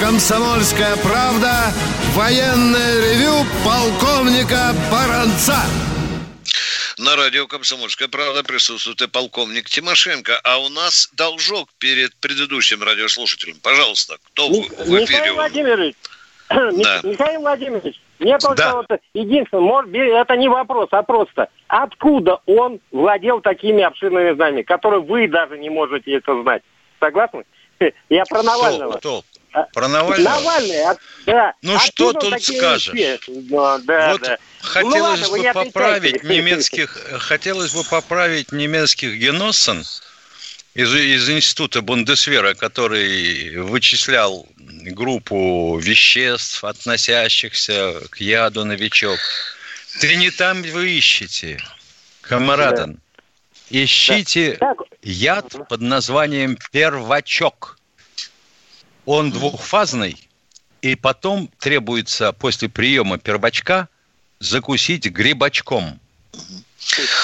«Комсомольская 0.00 0.96
правда» 0.96 1.72
военное 2.14 3.00
ревю 3.00 3.44
полковника 3.64 4.74
Баранца. 4.90 5.56
На 6.98 7.16
радио 7.16 7.46
«Комсомольская 7.46 8.08
правда» 8.08 8.42
присутствует 8.42 9.02
и 9.02 9.08
полковник 9.08 9.68
Тимошенко. 9.68 10.40
А 10.44 10.58
у 10.58 10.68
нас 10.68 11.10
должок 11.14 11.68
перед 11.78 12.14
предыдущим 12.16 12.82
радиослушателем. 12.82 13.56
Пожалуйста, 13.62 14.18
кто 14.24 14.48
Ми- 14.48 14.68
в 14.68 14.70
эфире? 14.70 15.00
Михаил 15.00 15.34
Владимирович, 15.34 15.94
да. 16.48 17.00
Михаил 17.02 17.40
Владимирович, 17.40 18.00
мне 18.18 18.38
только 18.38 18.56
да. 18.56 18.74
вот 18.76 18.86
единственное, 19.14 20.20
это 20.20 20.36
не 20.36 20.48
вопрос, 20.48 20.88
а 20.92 21.02
просто 21.02 21.48
откуда 21.66 22.40
он 22.46 22.80
владел 22.90 23.40
такими 23.40 23.82
обширными 23.82 24.34
знаниями, 24.34 24.62
которые 24.62 25.00
вы 25.00 25.26
даже 25.28 25.58
не 25.58 25.70
можете 25.70 26.12
это 26.12 26.40
знать. 26.42 26.62
Согласны? 27.00 27.44
Я 28.08 28.24
про 28.24 28.42
Навального. 28.42 28.92
Кто? 28.92 29.24
Про 29.72 29.88
Навального? 29.88 30.30
Навальный, 30.30 30.82
а, 30.82 30.96
да. 31.26 31.54
Ну 31.62 31.78
что 31.78 32.12
тут 32.12 32.42
скажешь? 32.42 32.94
Да, 33.28 33.78
да, 33.78 34.12
вот 34.12 34.22
да. 34.22 34.38
хотелось 34.60 35.20
ну, 35.20 35.30
ладно, 35.30 35.52
бы 35.52 35.64
поправить 35.64 36.24
немецких, 36.24 36.96
хотелось 37.18 37.74
бы 37.74 37.84
поправить 37.84 38.50
немецких 38.52 39.14
Геноссен 39.14 39.84
из, 40.74 40.94
из 40.94 41.28
института 41.28 41.82
Бундесвера, 41.82 42.54
который 42.54 43.58
вычислял 43.58 44.46
группу 44.56 45.78
веществ, 45.78 46.64
относящихся 46.64 48.00
к 48.08 48.18
яду 48.18 48.64
новичок. 48.64 49.18
Ты 50.00 50.16
не 50.16 50.30
там 50.30 50.62
вы 50.62 50.92
ищете, 50.92 51.62
камарадан. 52.22 52.94
Да. 52.94 53.00
Ищите 53.68 54.56
да. 54.58 54.74
яд 55.02 55.68
под 55.68 55.80
названием 55.82 56.56
первачок 56.70 57.78
он 59.06 59.30
двухфазный, 59.30 60.28
и 60.80 60.94
потом 60.94 61.48
требуется 61.58 62.32
после 62.32 62.68
приема 62.68 63.18
первачка 63.18 63.88
закусить 64.40 65.06
грибочком. 65.06 66.00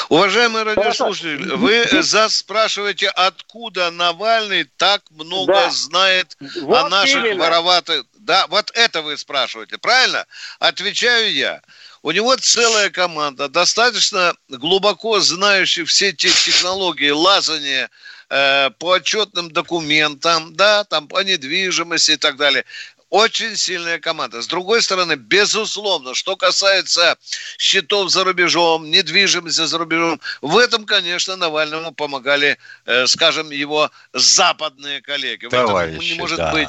Уважаемые 0.08 0.62
радиослушатели, 0.64 1.54
вы 1.54 1.84
за 2.02 2.28
спрашиваете, 2.28 3.08
откуда 3.08 3.90
Навальный 3.90 4.64
так 4.76 5.02
много 5.10 5.52
да. 5.52 5.70
знает 5.70 6.36
вот 6.62 6.84
о 6.84 6.88
наших 6.88 7.24
именно. 7.24 7.44
вороватых... 7.44 8.04
Да, 8.18 8.46
вот 8.48 8.70
это 8.74 9.02
вы 9.02 9.18
спрашиваете, 9.18 9.78
правильно? 9.78 10.26
Отвечаю 10.58 11.32
я. 11.32 11.60
У 12.02 12.12
него 12.12 12.36
целая 12.36 12.90
команда, 12.90 13.48
достаточно 13.48 14.34
глубоко 14.48 15.18
знающих 15.20 15.88
все 15.88 16.12
те 16.12 16.28
технологии 16.28 17.10
лазания 17.10 17.90
э, 18.30 18.70
по 18.78 18.90
отчетным 18.94 19.50
документам, 19.50 20.54
да, 20.54 20.84
там 20.84 21.08
по 21.08 21.22
недвижимости 21.22 22.12
и 22.12 22.16
так 22.16 22.36
далее. 22.36 22.64
Очень 23.10 23.56
сильная 23.56 23.98
команда. 23.98 24.42
С 24.42 24.46
другой 24.46 24.82
стороны, 24.82 25.14
безусловно, 25.14 26.14
что 26.14 26.36
касается 26.36 27.16
счетов 27.56 28.10
за 28.10 28.22
рубежом, 28.22 28.90
недвижимости 28.90 29.64
за 29.64 29.78
рубежом, 29.78 30.20
в 30.42 30.58
этом, 30.58 30.84
конечно, 30.84 31.34
Навальному 31.36 31.92
помогали, 31.92 32.58
э, 32.84 33.06
скажем, 33.06 33.50
его 33.50 33.90
западные 34.12 35.00
коллеги. 35.00 35.46
В 35.46 35.50
Товарищи, 35.50 35.94
этом 35.94 36.06
не 36.06 36.14
может 36.14 36.36
да. 36.36 36.52
быть 36.52 36.68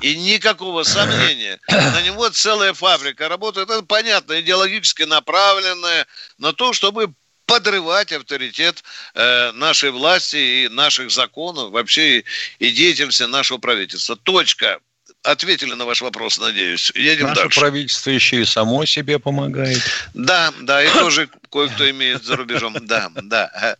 и 0.00 0.14
никакого 0.14 0.84
сомнения. 0.84 1.58
На 1.68 2.02
него 2.02 2.28
целая 2.28 2.72
фабрика 2.72 3.28
работает. 3.28 3.68
Это 3.68 3.82
понятно, 3.82 4.40
идеологически 4.40 5.02
направленная 5.02 6.06
на 6.38 6.52
то, 6.52 6.72
чтобы 6.72 7.12
подрывать 7.50 8.12
авторитет 8.12 8.84
э, 9.14 9.52
нашей 9.52 9.90
власти 9.90 10.36
и 10.36 10.68
наших 10.68 11.10
законов, 11.10 11.70
вообще 11.70 12.20
и, 12.20 12.24
и 12.58 12.70
деятельности 12.70 13.24
нашего 13.24 13.58
правительства. 13.58 14.16
Точка. 14.16 14.78
Ответили 15.22 15.74
на 15.74 15.84
ваш 15.84 16.00
вопрос, 16.00 16.38
надеюсь. 16.38 16.92
Едем 16.94 17.26
Наше 17.26 17.42
дальше. 17.42 17.60
правительство 17.60 18.10
еще 18.10 18.40
и 18.40 18.44
само 18.44 18.86
себе 18.86 19.18
помогает. 19.18 19.82
Да, 20.14 20.52
да, 20.60 20.82
и 20.82 20.88
тоже 20.88 21.28
кое-кто 21.50 21.90
имеет 21.90 22.24
за 22.24 22.36
рубежом. 22.36 22.76
Да, 22.86 23.10
да. 23.14 23.76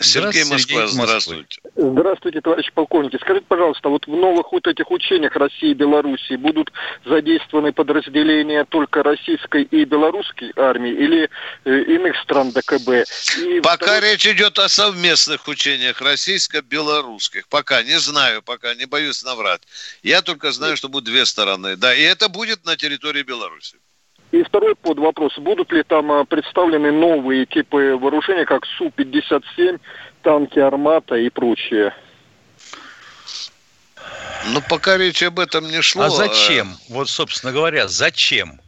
Сергей 0.00 0.44
Москва, 0.44 0.86
здравствуйте. 0.86 1.60
Здравствуйте, 1.74 2.40
товарищ 2.40 2.70
полковники. 2.72 3.16
Скажите, 3.20 3.46
пожалуйста, 3.48 3.88
вот 3.88 4.06
в 4.06 4.10
новых 4.10 4.52
вот 4.52 4.66
этих 4.66 4.90
учениях 4.90 5.34
России 5.36 5.70
и 5.70 5.74
Белоруссии 5.74 6.36
будут 6.36 6.70
задействованы 7.04 7.72
подразделения 7.72 8.64
только 8.64 9.02
российской 9.02 9.62
и 9.62 9.84
белорусской 9.84 10.52
армии 10.56 10.92
или 10.92 11.30
э, 11.64 11.82
иных 11.82 12.16
стран 12.22 12.52
ДКБ? 12.52 13.06
И 13.42 13.60
пока 13.60 13.86
второй... 13.86 14.10
речь 14.12 14.26
идет 14.26 14.58
о 14.58 14.68
совместных 14.68 15.48
учениях 15.48 16.00
российско-белорусских. 16.00 17.48
Пока, 17.48 17.82
не 17.82 17.98
знаю, 17.98 18.42
пока, 18.42 18.74
не 18.74 18.84
боюсь 18.84 19.22
наврать. 19.24 19.62
Я 20.02 20.22
только 20.22 20.52
знаю, 20.52 20.76
что 20.76 20.88
будут 20.88 21.06
две 21.06 21.24
стороны. 21.24 21.76
Да, 21.76 21.94
и 21.94 22.02
это 22.02 22.28
будет 22.28 22.64
на 22.66 22.76
территории 22.76 23.22
Беларуси. 23.22 23.76
И 24.36 24.42
второй 24.42 24.74
под 24.74 24.98
вопрос, 24.98 25.38
будут 25.38 25.72
ли 25.72 25.82
там 25.82 26.12
а, 26.12 26.24
представлены 26.26 26.92
новые 26.92 27.46
типы 27.46 27.96
вооружения, 27.96 28.44
как 28.44 28.66
Су-57, 28.76 29.80
танки 30.22 30.58
«Армата» 30.58 31.14
и 31.14 31.30
прочее? 31.30 31.94
Ну, 34.48 34.60
пока 34.68 34.98
речь 34.98 35.22
об 35.22 35.40
этом 35.40 35.66
не 35.70 35.80
шло. 35.80 36.04
А 36.04 36.10
зачем? 36.10 36.76
Вот, 36.90 37.08
собственно 37.08 37.50
говоря, 37.50 37.88
зачем 37.88 38.60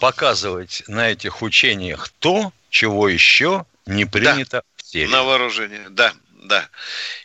показывать 0.00 0.84
на 0.86 1.10
этих 1.10 1.42
учениях 1.42 2.08
то, 2.20 2.52
чего 2.68 3.08
еще 3.08 3.66
не 3.86 4.04
принято 4.04 4.58
да, 4.58 4.62
в 4.76 4.82
теле? 4.84 5.08
На 5.08 5.24
вооружение, 5.24 5.88
да 5.90 6.12
да. 6.42 6.68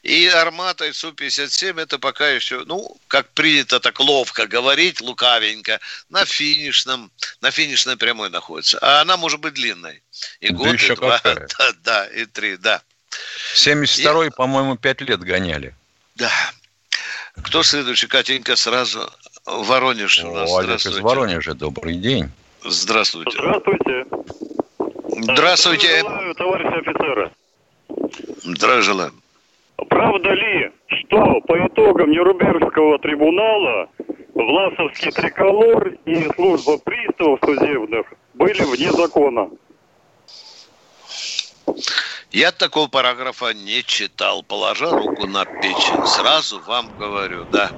И 0.03 0.27
«Армата» 0.27 0.85
и 0.85 0.91
Су-57 0.91 1.81
это 1.81 1.99
пока 1.99 2.29
еще, 2.29 2.63
ну, 2.65 2.97
как 3.07 3.29
принято 3.29 3.79
так 3.79 3.99
ловко 3.99 4.45
говорить, 4.47 5.01
лукавенько, 5.01 5.79
на 6.09 6.25
финишном, 6.25 7.11
на 7.41 7.51
финишной 7.51 7.97
прямой 7.97 8.29
находится. 8.29 8.77
А 8.81 9.01
она 9.01 9.17
может 9.17 9.39
быть 9.39 9.53
длинной. 9.53 10.03
И 10.41 10.49
да 10.49 10.55
год, 10.55 10.73
еще 10.73 10.93
и 10.93 10.95
два, 10.95 11.21
да, 11.23 11.71
да, 11.83 12.05
и 12.07 12.25
три, 12.25 12.57
да. 12.57 12.81
72-й, 13.55 14.27
и... 14.27 14.29
по-моему, 14.31 14.75
пять 14.75 15.01
лет 15.01 15.21
гоняли. 15.21 15.73
Да. 16.15 16.31
Кто 17.43 17.63
следующий? 17.63 18.07
Катенька 18.07 18.55
сразу. 18.55 19.09
Воронеж 19.45 20.23
у 20.23 20.33
нас. 20.33 20.49
О, 20.49 20.57
Олег 20.57 20.85
из 20.85 20.99
Воронежа. 20.99 21.53
Добрый 21.53 21.95
день. 21.95 22.31
Здравствуйте. 22.63 23.31
Здравствуйте. 23.31 24.05
Здравствуйте. 25.21 25.99
Здравствуйте, 25.99 26.33
товарищи 26.33 26.79
офицеры. 26.79 27.31
Желаю. 28.81 29.11
Правда 29.89 30.33
ли, 30.33 30.71
что 30.87 31.41
по 31.41 31.67
итогам 31.67 32.11
Нюрнбергского 32.11 32.99
трибунала 32.99 33.89
Власовский 34.33 35.11
триколор 35.11 35.89
и 36.05 36.29
служба 36.35 36.77
приставов 36.77 37.39
судебных 37.43 38.05
были 38.33 38.61
вне 38.63 38.91
закона? 38.91 39.49
Я 42.31 42.51
такого 42.51 42.87
параграфа 42.87 43.53
не 43.53 43.81
читал. 43.83 44.43
Положа 44.43 44.89
руку 44.91 45.25
на 45.27 45.45
печень. 45.45 46.05
Сразу 46.05 46.59
вам 46.59 46.95
говорю, 46.97 47.45
да. 47.45 47.71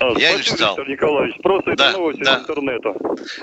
А, 0.00 0.18
я 0.18 0.34
не 0.34 0.42
читал. 0.42 0.76
Виктор 0.76 0.88
Николаевич, 0.88 1.36
просто 1.42 1.76
да, 1.76 1.90
это 1.90 1.98
новости 1.98 2.22
да. 2.22 2.38
интернета. 2.38 2.94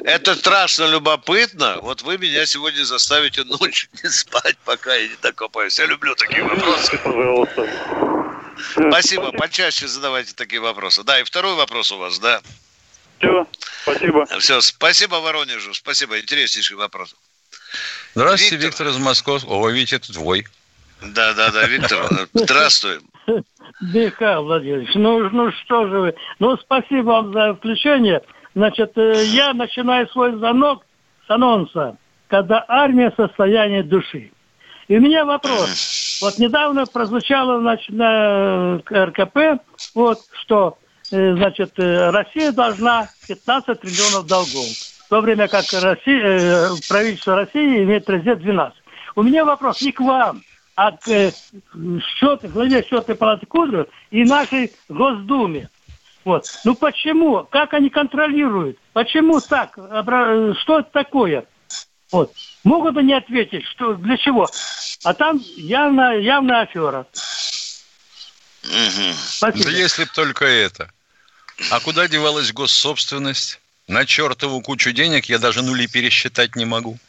Это 0.03 0.35
страшно 0.35 0.85
любопытно. 0.85 1.77
Вот 1.81 2.01
вы 2.01 2.17
меня 2.17 2.45
сегодня 2.47 2.83
заставите 2.83 3.43
ночью 3.43 3.89
не 4.03 4.09
спать, 4.09 4.57
пока 4.65 4.95
я 4.95 5.07
не 5.07 5.15
докопаюсь. 5.21 5.77
Я 5.77 5.85
люблю 5.85 6.15
такие 6.15 6.43
вопросы. 6.43 6.97
Пожалуйста. 7.03 7.69
Спасибо. 8.73 9.31
Почаще 9.33 9.87
задавайте 9.87 10.33
такие 10.33 10.59
вопросы. 10.59 11.03
Да, 11.03 11.19
и 11.19 11.23
второй 11.23 11.53
вопрос 11.53 11.91
у 11.91 11.97
вас, 11.97 12.17
да. 12.17 12.41
Все, 13.19 13.47
спасибо. 13.83 14.25
Все, 14.39 14.61
спасибо 14.61 15.15
Воронежу. 15.15 15.75
Спасибо. 15.75 16.19
Интереснейший 16.19 16.75
вопрос. 16.75 17.15
Здравствуйте, 18.15 18.55
Виктор, 18.55 18.87
Виктор 18.87 18.87
из 18.87 18.97
Москвы. 18.97 19.39
О, 19.45 19.69
видите, 19.69 19.97
это 19.97 20.11
твой. 20.11 20.47
Да, 21.01 21.33
да, 21.33 21.51
да, 21.51 21.67
Виктор, 21.67 21.99
здравствуй. 22.33 22.99
Михаил 23.81 24.43
Владимирович, 24.43 24.89
ну, 24.95 25.29
ну 25.29 25.51
что 25.51 25.87
же 25.87 25.99
вы. 25.99 26.15
Ну, 26.39 26.57
спасибо 26.57 27.07
вам 27.07 27.33
за 27.33 27.53
включение. 27.53 28.21
Значит, 28.55 28.93
э, 28.95 29.23
я 29.25 29.53
начинаю 29.53 30.07
свой 30.09 30.35
звонок 30.35 30.83
с 31.27 31.29
анонса, 31.29 31.97
когда 32.27 32.65
армия 32.67 33.11
в 33.11 33.15
состоянии 33.15 33.81
души. 33.81 34.31
И 34.87 34.97
у 34.97 35.01
меня 35.01 35.25
вопрос. 35.25 36.19
Вот 36.21 36.39
недавно 36.39 36.85
прозвучало 36.87 37.59
значит, 37.59 37.89
на 37.89 38.79
э, 38.89 39.03
РКП, 39.05 39.61
вот, 39.93 40.19
что 40.41 40.79
э, 41.11 41.35
значит, 41.35 41.73
Россия 41.77 42.51
должна 42.51 43.09
15 43.27 43.79
триллионов 43.79 44.25
долгов, 44.25 44.65
в 45.05 45.09
то 45.09 45.21
время 45.21 45.47
как 45.47 45.65
Россия, 45.73 46.69
правительство 46.89 47.35
России 47.35 47.83
имеет 47.83 48.09
резерв 48.09 48.39
12. 48.39 48.75
У 49.15 49.23
меня 49.23 49.45
вопрос 49.45 49.81
не 49.81 49.91
к 49.91 49.99
вам, 49.99 50.41
от 50.77 51.07
э, 51.07 51.31
счета, 51.33 52.47
главе 52.47 52.85
счетной 52.87 53.15
палаты 53.15 53.47
Кудров 53.47 53.87
и 54.11 54.23
нашей 54.23 54.71
Госдуме. 54.87 55.69
Вот. 56.23 56.45
Ну 56.63 56.75
почему? 56.75 57.47
Как 57.49 57.73
они 57.73 57.89
контролируют? 57.89 58.77
Почему 58.93 59.41
так? 59.41 59.73
Что 59.73 60.79
это 60.79 60.89
такое? 60.93 61.45
Вот. 62.11 62.31
Могут 62.63 62.95
они 62.95 63.13
ответить, 63.13 63.65
что 63.65 63.95
для 63.95 64.17
чего? 64.17 64.47
А 65.03 65.13
там 65.15 65.41
явно, 65.55 66.15
явная 66.15 66.61
афера. 66.61 67.07
Угу. 68.63 69.13
Спасибо. 69.17 69.63
Да 69.63 69.71
если 69.71 70.03
б 70.03 70.11
только 70.13 70.45
это. 70.45 70.91
А 71.71 71.79
куда 71.79 72.07
девалась 72.07 72.53
госсобственность? 72.53 73.59
На 73.87 74.05
чертову 74.05 74.61
кучу 74.61 74.91
денег 74.91 75.25
я 75.25 75.39
даже 75.39 75.63
нули 75.63 75.87
пересчитать 75.87 76.55
не 76.55 76.65
могу. 76.65 76.99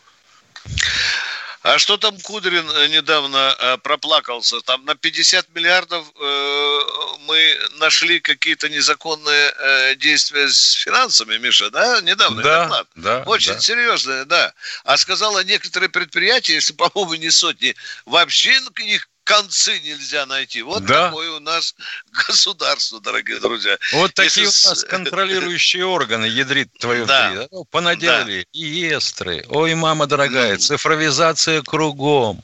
А 1.62 1.78
что 1.78 1.96
там 1.96 2.18
Кудрин 2.20 2.70
э, 2.70 2.88
недавно 2.88 3.56
э, 3.58 3.78
проплакался? 3.78 4.60
Там 4.60 4.84
на 4.84 4.94
50 4.94 5.48
миллиардов 5.54 6.06
э, 6.18 6.78
мы 7.26 7.58
нашли 7.78 8.20
какие-то 8.20 8.68
незаконные 8.68 9.96
действия 9.96 10.48
с 10.48 10.72
финансами, 10.72 11.36
Миша, 11.38 11.70
да? 11.70 12.00
Недавно 12.00 12.42
да, 12.42 12.62
доклад. 12.62 12.86
Да, 12.94 13.22
Очень 13.26 13.54
да. 13.54 13.60
серьезные, 13.60 14.24
да. 14.24 14.52
А 14.84 14.96
сказала, 14.96 15.42
некоторые 15.44 15.88
предприятия, 15.88 16.54
если, 16.54 16.72
по-моему, 16.74 17.14
не 17.14 17.30
сотни, 17.30 17.74
вообще 18.06 18.58
к 18.72 18.80
них 18.80 19.08
концы 19.28 19.78
нельзя 19.80 20.24
найти. 20.24 20.62
Вот 20.62 20.84
да. 20.86 21.06
такое 21.06 21.30
у 21.32 21.40
нас 21.40 21.74
государство, 22.26 22.98
дорогие 23.00 23.38
друзья. 23.38 23.76
Вот 23.92 24.14
такие 24.14 24.46
Если... 24.46 24.66
у 24.66 24.70
нас 24.70 24.84
контролирующие 24.84 25.84
органы, 25.84 26.24
ядрит 26.24 26.72
твою 26.78 27.04
да. 27.04 27.28
Три, 27.28 27.38
да? 27.38 27.58
Понаделали. 27.70 28.40
Да. 28.40 28.58
И 28.58 28.88
эстры. 28.96 29.44
Ой, 29.48 29.74
мама 29.74 30.06
дорогая, 30.06 30.56
цифровизация 30.56 31.62
кругом. 31.62 32.42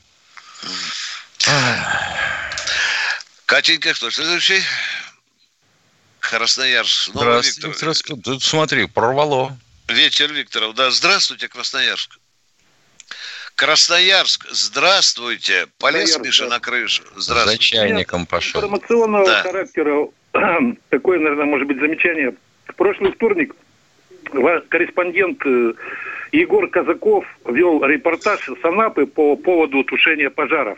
Катенька, 3.47 3.93
кто 3.93 4.11
следующий? 4.11 4.61
Красноярск. 6.19 7.09
Здравствуйте, 7.13 7.67
Виктор. 7.67 8.17
Тут 8.23 8.43
смотри, 8.43 8.85
прорвало. 8.85 9.57
Вечер 9.87 10.31
Викторов. 10.31 10.75
Да, 10.75 10.89
здравствуйте, 10.91 11.47
Красноярск. 11.47 12.17
Красноярск, 13.55 14.47
здравствуйте. 14.51 15.67
Полез 15.79 16.19
Миша 16.19 16.47
на 16.47 16.59
крышу. 16.59 17.03
Здравствуйте. 17.15 17.57
За 17.57 17.57
чайником 17.57 18.25
пошел. 18.25 18.59
Информационного 18.59 19.25
да. 19.25 19.41
характера, 19.43 20.07
такое, 20.89 21.19
наверное, 21.19 21.45
может 21.45 21.67
быть, 21.67 21.79
замечание. 21.79 22.35
В 22.65 22.75
прошлый 22.75 23.13
вторник 23.13 23.55
корреспондент 24.69 25.39
э, 25.45 25.73
Егор 26.33 26.67
Казаков 26.67 27.25
вел 27.45 27.83
репортаж 27.85 28.41
с 28.41 28.65
Анапы 28.65 29.05
по 29.05 29.37
поводу 29.37 29.83
тушения 29.85 30.29
пожаров. 30.29 30.77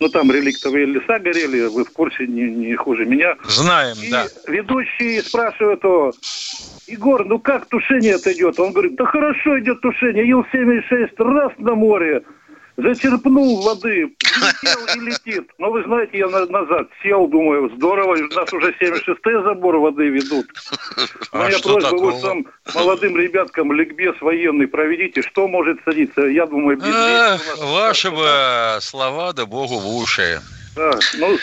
Ну, 0.00 0.08
там 0.08 0.32
реликтовые 0.32 0.86
леса 0.86 1.20
горели, 1.20 1.66
вы 1.66 1.84
в 1.84 1.92
курсе 1.92 2.26
не, 2.26 2.50
не 2.50 2.74
хуже 2.74 3.04
меня. 3.04 3.36
Знаем, 3.44 3.96
и 4.02 4.10
да. 4.10 4.26
ведущий 4.48 5.20
спрашивает 5.20 5.84
его, 5.84 6.12
Егор, 6.92 7.24
ну 7.24 7.38
как 7.38 7.66
тушение 7.66 8.12
это 8.12 8.32
идет? 8.32 8.60
Он 8.60 8.72
говорит, 8.72 8.96
да 8.96 9.06
хорошо 9.06 9.58
идет 9.60 9.80
тушение. 9.80 10.28
Ил-76 10.28 11.08
раз 11.18 11.52
на 11.56 11.74
море, 11.74 12.22
зачерпнул 12.76 13.62
воды, 13.62 14.14
летел 14.20 14.96
и 14.96 15.00
летит. 15.00 15.50
Но 15.56 15.70
вы 15.70 15.82
знаете, 15.84 16.18
я 16.18 16.28
назад 16.28 16.88
сел, 17.02 17.26
думаю, 17.28 17.70
здорово, 17.76 18.14
у 18.14 18.34
нас 18.34 18.52
уже 18.52 18.74
76-й 18.78 19.42
забор 19.42 19.78
воды 19.78 20.08
ведут. 20.08 20.46
А 21.32 21.38
Моя 21.38 21.58
просьба, 21.60 21.90
такого? 21.90 22.10
вы 22.10 22.20
сам 22.20 22.46
молодым 22.74 23.16
ребяткам 23.16 23.72
ликбез 23.72 24.20
военный 24.20 24.68
проведите, 24.68 25.22
что 25.22 25.48
может 25.48 25.78
садиться? 25.84 26.22
Я 26.22 26.44
думаю, 26.44 26.76
без 26.76 26.94
а, 26.94 27.38
Ваши 27.72 28.10
бы 28.10 28.80
слова, 28.80 29.32
да 29.32 29.46
богу 29.46 29.78
в 29.78 29.96
уши. 29.96 30.40
Да, 30.76 30.90
ну, 31.18 31.38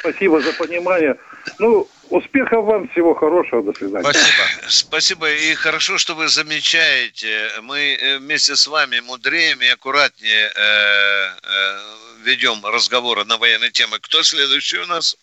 спасибо 0.00 0.40
за 0.40 0.52
понимание. 0.54 1.16
Ну, 1.58 1.88
Успехов 2.10 2.64
вам, 2.64 2.88
всего 2.90 3.14
хорошего, 3.14 3.62
до 3.62 3.72
свидания. 3.72 4.02
Спасибо. 4.02 4.68
Спасибо, 4.68 5.32
и 5.32 5.54
хорошо, 5.54 5.98
что 5.98 6.14
вы 6.14 6.28
замечаете. 6.28 7.50
Мы 7.62 7.94
э, 7.94 8.18
вместе 8.18 8.56
с 8.56 8.66
вами 8.66 9.00
мудрее 9.00 9.56
и 9.58 9.68
аккуратнее 9.68 10.52
э, 10.54 11.30
э, 11.42 11.80
ведем 12.24 12.64
разговоры 12.64 13.24
на 13.24 13.38
военные 13.38 13.70
темы. 13.70 13.98
Кто 14.00 14.22
следующий 14.22 14.78
у 14.78 14.86
нас? 14.86 15.16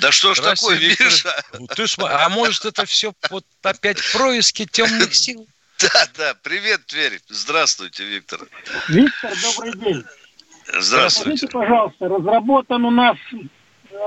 Да 0.00 0.12
что 0.12 0.34
ж 0.34 0.40
такое, 0.40 0.76
Виктор? 0.76 1.06
Миша? 1.06 1.44
Ты, 1.74 1.86
а 2.02 2.28
может 2.28 2.66
это 2.66 2.84
все 2.84 3.14
вот 3.30 3.44
опять 3.62 3.98
происки 4.12 4.66
темных 4.66 5.14
сил? 5.14 5.46
Да, 5.78 6.08
да. 6.16 6.34
Привет, 6.42 6.86
Тверь. 6.86 7.20
Здравствуйте, 7.28 8.04
Виктор. 8.04 8.40
Виктор, 8.88 9.32
добрый 9.42 9.72
день. 9.78 10.04
Здравствуйте. 10.66 11.38
Скажите, 11.38 11.48
пожалуйста, 11.48 12.08
разработан 12.08 12.84
у 12.84 12.90
нас 12.90 13.16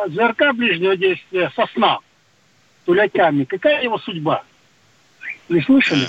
ЗРК 0.08 0.54
ближнего 0.54 0.95
действия 0.95 1.52
«Сосна» 1.56 1.99
тулятями. 2.86 3.43
Какая 3.43 3.84
его 3.84 3.99
судьба? 3.99 4.43
Вы 5.47 5.62
слышали? 5.63 6.08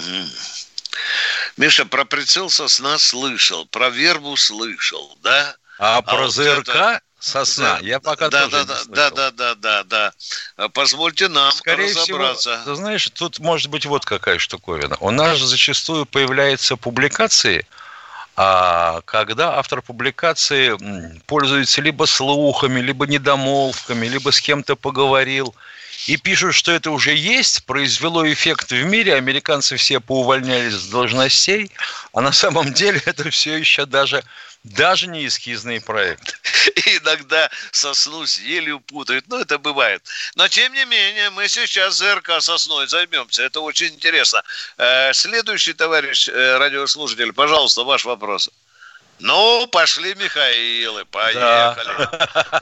Миша, 1.57 1.85
про 1.85 2.05
прицел 2.05 2.51
«Сосна» 2.51 2.99
слышал, 2.99 3.67
про 3.67 3.91
вербу 3.91 4.37
слышал, 4.37 5.17
да? 5.23 5.57
А, 5.79 5.99
а 5.99 6.03
про 6.03 6.23
вот 6.23 6.33
ЗРК? 6.33 6.69
Это... 6.69 7.01
Сосна. 7.21 7.79
Да, 7.79 7.87
Я 7.87 8.01
пока 8.01 8.31
да, 8.31 8.49
тоже 8.49 8.65
да, 8.65 8.79
не 8.81 8.95
да, 8.95 9.11
да, 9.11 9.31
да, 9.31 9.55
да, 9.55 9.85
да, 9.85 10.13
да. 10.57 10.69
Позвольте 10.71 11.29
нам 11.29 11.53
Скорее 11.53 11.91
разобраться. 11.91 12.61
Всего, 12.61 12.65
ты 12.65 12.75
знаешь, 12.77 13.11
тут 13.11 13.39
может 13.39 13.69
быть 13.69 13.85
вот 13.85 14.07
какая 14.07 14.39
штуковина. 14.39 14.97
У 15.01 15.11
нас 15.11 15.37
же 15.37 15.47
зачастую 15.47 16.07
появляются 16.07 16.77
публикации, 16.77 17.67
когда 19.05 19.59
автор 19.59 19.83
публикации 19.83 20.77
пользуется 21.27 21.83
либо 21.83 22.05
слухами, 22.05 22.81
либо 22.81 23.07
недомолвками, 23.07 24.07
либо 24.07 24.31
с 24.31 24.41
кем-то 24.41 24.77
поговорил– 24.77 25.55
и 26.07 26.17
пишут, 26.17 26.55
что 26.55 26.73
это 26.73 26.91
уже 26.91 27.15
есть, 27.15 27.65
произвело 27.67 28.27
эффект 28.31 28.73
в 28.73 28.85
мире, 28.85 29.15
американцы 29.15 29.77
все 29.77 30.01
поувольнялись 30.01 30.75
с 30.75 30.89
должностей, 30.89 31.71
а 32.13 32.21
на 32.21 32.33
самом 32.33 32.73
деле 32.73 33.03
это 33.07 33.31
все 33.31 33.57
еще 33.57 33.87
даже 33.87 34.25
даже 34.65 35.07
не 35.07 35.27
эскизный 35.27 35.81
проект. 35.81 36.39
Иногда 36.87 37.49
сосну 37.73 38.25
еле 38.43 38.79
путают, 38.79 39.27
но 39.29 39.41
это 39.41 39.59
бывает. 39.59 40.03
Но 40.35 40.49
тем 40.49 40.73
не 40.73 40.85
менее, 40.85 41.31
мы 41.31 41.49
сейчас 41.49 41.95
ЗРК 41.95 42.41
сосной 42.41 42.87
займемся. 42.87 43.43
Это 43.43 43.61
очень 43.61 43.89
интересно. 43.89 44.43
Э, 44.77 45.13
следующий 45.13 45.73
товарищ 45.73 46.29
э, 46.29 46.59
радиослушатель, 46.59 47.33
пожалуйста, 47.33 47.85
ваш 47.85 48.05
вопрос. 48.05 48.51
Ну, 49.21 49.67
пошли, 49.67 50.15
Михаилы, 50.15 51.05
поехали. 51.05 51.39
Да. 51.39 51.77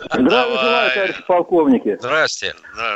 Здравия 0.12 0.58
желаю, 0.58 0.92
товарищи 0.92 1.22
полковники. 1.26 1.96
Здрасте. 2.00 2.54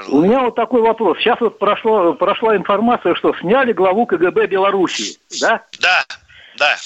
У 0.09 0.21
меня 0.21 0.41
вот 0.41 0.57
такой 0.57 0.83
вопрос. 0.83 1.19
Сейчас 1.19 1.41
вот 1.41 1.59
прошло, 1.59 2.15
прошла 2.15 2.57
информация, 2.57 3.15
что 3.15 3.35
сняли 3.39 3.73
главу 3.73 4.07
КГБ 4.07 4.49
Белоруссии, 4.49 5.17
да? 5.41 5.65
Да, 5.79 6.05
да. 6.57 6.77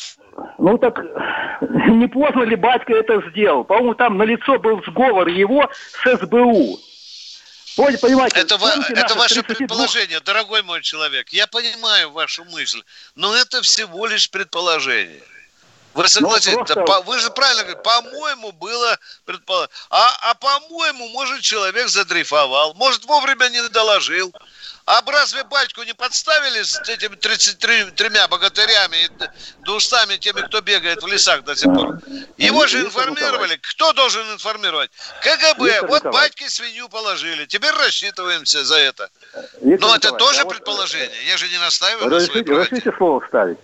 Ну 0.58 0.78
так 0.78 0.98
не 1.60 2.06
поздно 2.08 2.42
ли 2.42 2.56
батька 2.56 2.94
это 2.94 3.22
сделал? 3.30 3.64
По-моему, 3.64 3.94
там 3.94 4.18
на 4.18 4.24
лицо 4.24 4.58
был 4.58 4.82
сговор 4.86 5.28
его 5.28 5.70
с 5.72 6.16
СБУ. 6.18 6.78
Понимаете, 7.76 8.40
это, 8.40 8.54
это 8.54 9.14
ваше 9.16 9.42
32... 9.42 9.54
предположение, 9.54 10.20
дорогой 10.20 10.62
мой 10.62 10.80
человек. 10.80 11.28
Я 11.28 11.46
понимаю 11.46 12.10
вашу 12.10 12.44
мысль, 12.46 12.82
но 13.14 13.34
это 13.34 13.60
всего 13.60 14.06
лишь 14.06 14.30
предположение. 14.30 15.22
Вы 15.96 16.08
согласитесь, 16.08 16.52
ну, 16.52 16.64
просто... 16.64 16.82
по, 16.82 17.00
вы 17.02 17.18
же 17.18 17.30
правильно 17.30 17.62
говорите, 17.62 17.82
по-моему, 17.82 18.52
было 18.52 18.98
предположено. 19.24 19.70
А, 19.88 20.30
а 20.30 20.34
по-моему, 20.34 21.08
может, 21.08 21.40
человек 21.40 21.88
задрейфовал, 21.88 22.74
может, 22.74 23.06
вовремя 23.06 23.48
не 23.48 23.66
доложил. 23.68 24.32
А 24.84 25.02
разве 25.04 25.42
батьку 25.42 25.82
не 25.82 25.94
подставили 25.94 26.62
с 26.62 26.78
этими 26.88 27.16
33 27.16 27.90
тремя 27.96 28.28
богатырями 28.28 28.96
и 29.04 29.10
двустами 29.64 30.16
теми, 30.16 30.42
кто 30.42 30.60
бегает 30.60 31.02
в 31.02 31.06
лесах 31.08 31.42
до 31.42 31.56
сих 31.56 31.72
пор? 31.74 31.98
Его 32.36 32.66
же 32.68 32.82
информировали. 32.82 33.56
Кто 33.56 33.92
должен 33.94 34.22
информировать? 34.32 34.90
КГБ. 35.22 35.88
Вот 35.88 36.04
батьке 36.04 36.48
свинью 36.48 36.88
положили. 36.88 37.46
Теперь 37.46 37.72
рассчитываемся 37.72 38.64
за 38.64 38.76
это. 38.76 39.10
Но 39.60 39.96
это 39.96 40.12
тоже 40.12 40.42
а 40.42 40.44
предположение. 40.44 41.26
Я 41.26 41.36
же 41.36 41.48
не 41.48 41.58
настаиваю 41.58 42.08
на 42.08 42.20
своей 42.20 42.44
Разрешите 42.44 42.92
слово 42.96 43.20
вставить? 43.22 43.58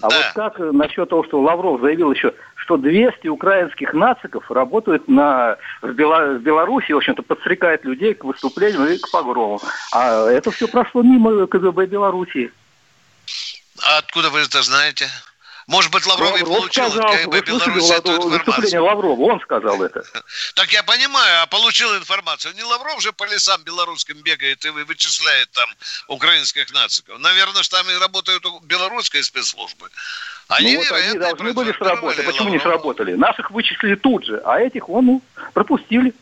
А 0.00 0.08
да. 0.08 0.16
вот 0.16 0.26
как 0.34 0.58
насчет 0.72 1.08
того, 1.08 1.24
что 1.24 1.40
Лавров 1.40 1.80
заявил 1.80 2.12
еще, 2.12 2.32
что 2.54 2.76
200 2.76 3.28
украинских 3.28 3.92
нациков 3.94 4.50
работают 4.50 5.08
на, 5.08 5.56
в, 5.82 5.92
Бело, 5.92 6.34
в 6.34 6.42
Беларуси, 6.42 6.92
в 6.92 6.98
общем-то, 6.98 7.22
подстрекают 7.22 7.84
людей 7.84 8.14
к 8.14 8.24
выступлениям 8.24 8.86
и 8.86 8.98
к 8.98 9.10
погромам. 9.10 9.60
А 9.92 10.28
это 10.30 10.50
все 10.50 10.68
прошло 10.68 11.02
мимо 11.02 11.46
КГБ 11.46 11.86
Белоруссии. 11.86 12.52
А 13.82 13.98
откуда 13.98 14.30
вы 14.30 14.40
это 14.40 14.62
знаете? 14.62 15.08
Может 15.68 15.92
быть, 15.92 16.06
Лавров, 16.06 16.30
Лавров 16.30 16.40
и 16.40 16.44
получил 16.46 16.90
сказал, 16.90 17.12
КГБ 17.12 17.40
Беларуси 17.42 17.92
эту 17.92 18.12
информацию. 18.12 18.84
Лаврова, 18.84 19.20
он 19.20 19.40
сказал 19.40 19.82
это. 19.82 20.02
Так 20.54 20.72
я 20.72 20.82
понимаю, 20.82 21.42
а 21.42 21.46
получил 21.46 21.94
информацию. 21.94 22.54
Не 22.54 22.62
Лавров 22.62 23.02
же 23.02 23.12
по 23.12 23.24
лесам 23.24 23.62
белорусским 23.64 24.16
бегает 24.22 24.64
и 24.64 24.70
вычисляет 24.70 25.50
там 25.50 25.68
украинских 26.08 26.72
нациков. 26.72 27.18
Наверное, 27.18 27.62
что 27.62 27.76
там 27.76 27.90
и 27.90 27.98
работают 27.98 28.42
белорусские 28.62 29.22
спецслужбы. 29.22 29.90
Они, 30.48 30.76
ну, 30.76 30.84
вот 30.84 30.92
они 30.92 31.18
должны 31.18 31.52
были 31.52 31.72
сработать. 31.72 32.24
Почему 32.24 32.48
Лаврова? 32.48 32.54
не 32.54 32.60
сработали? 32.60 33.14
Наших 33.14 33.50
вычислили 33.50 33.94
тут 33.96 34.24
же, 34.24 34.40
а 34.46 34.58
этих, 34.58 34.88
вон, 34.88 35.04
ну, 35.04 35.22
пропустили. 35.52 36.14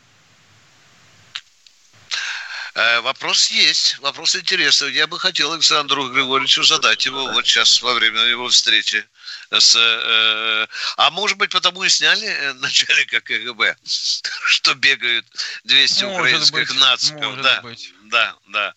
Э, 2.74 3.00
вопрос 3.00 3.52
есть, 3.52 4.00
вопрос 4.00 4.34
интересный. 4.34 4.92
Я 4.92 5.06
бы 5.06 5.20
хотел 5.20 5.52
Александру 5.52 6.08
Григорьевичу 6.08 6.64
задать 6.64 7.06
его 7.06 7.26
вот 7.32 7.46
сейчас 7.46 7.80
во 7.80 7.94
время 7.94 8.20
его 8.22 8.48
встречи 8.48 9.06
с, 9.50 9.76
э, 9.76 10.66
а 10.96 11.10
может 11.10 11.38
быть, 11.38 11.50
потому 11.50 11.82
и 11.84 11.88
сняли 11.88 12.26
э, 12.26 12.52
начальника 12.54 13.20
КГБ, 13.20 13.76
что 13.84 14.74
бегают 14.74 15.26
200 15.64 16.04
может 16.04 16.18
украинских 16.18 16.68
быть, 16.68 16.80
нациков. 16.80 17.42
да, 17.42 17.60
быть. 17.62 17.92
да, 18.04 18.34
да. 18.48 18.74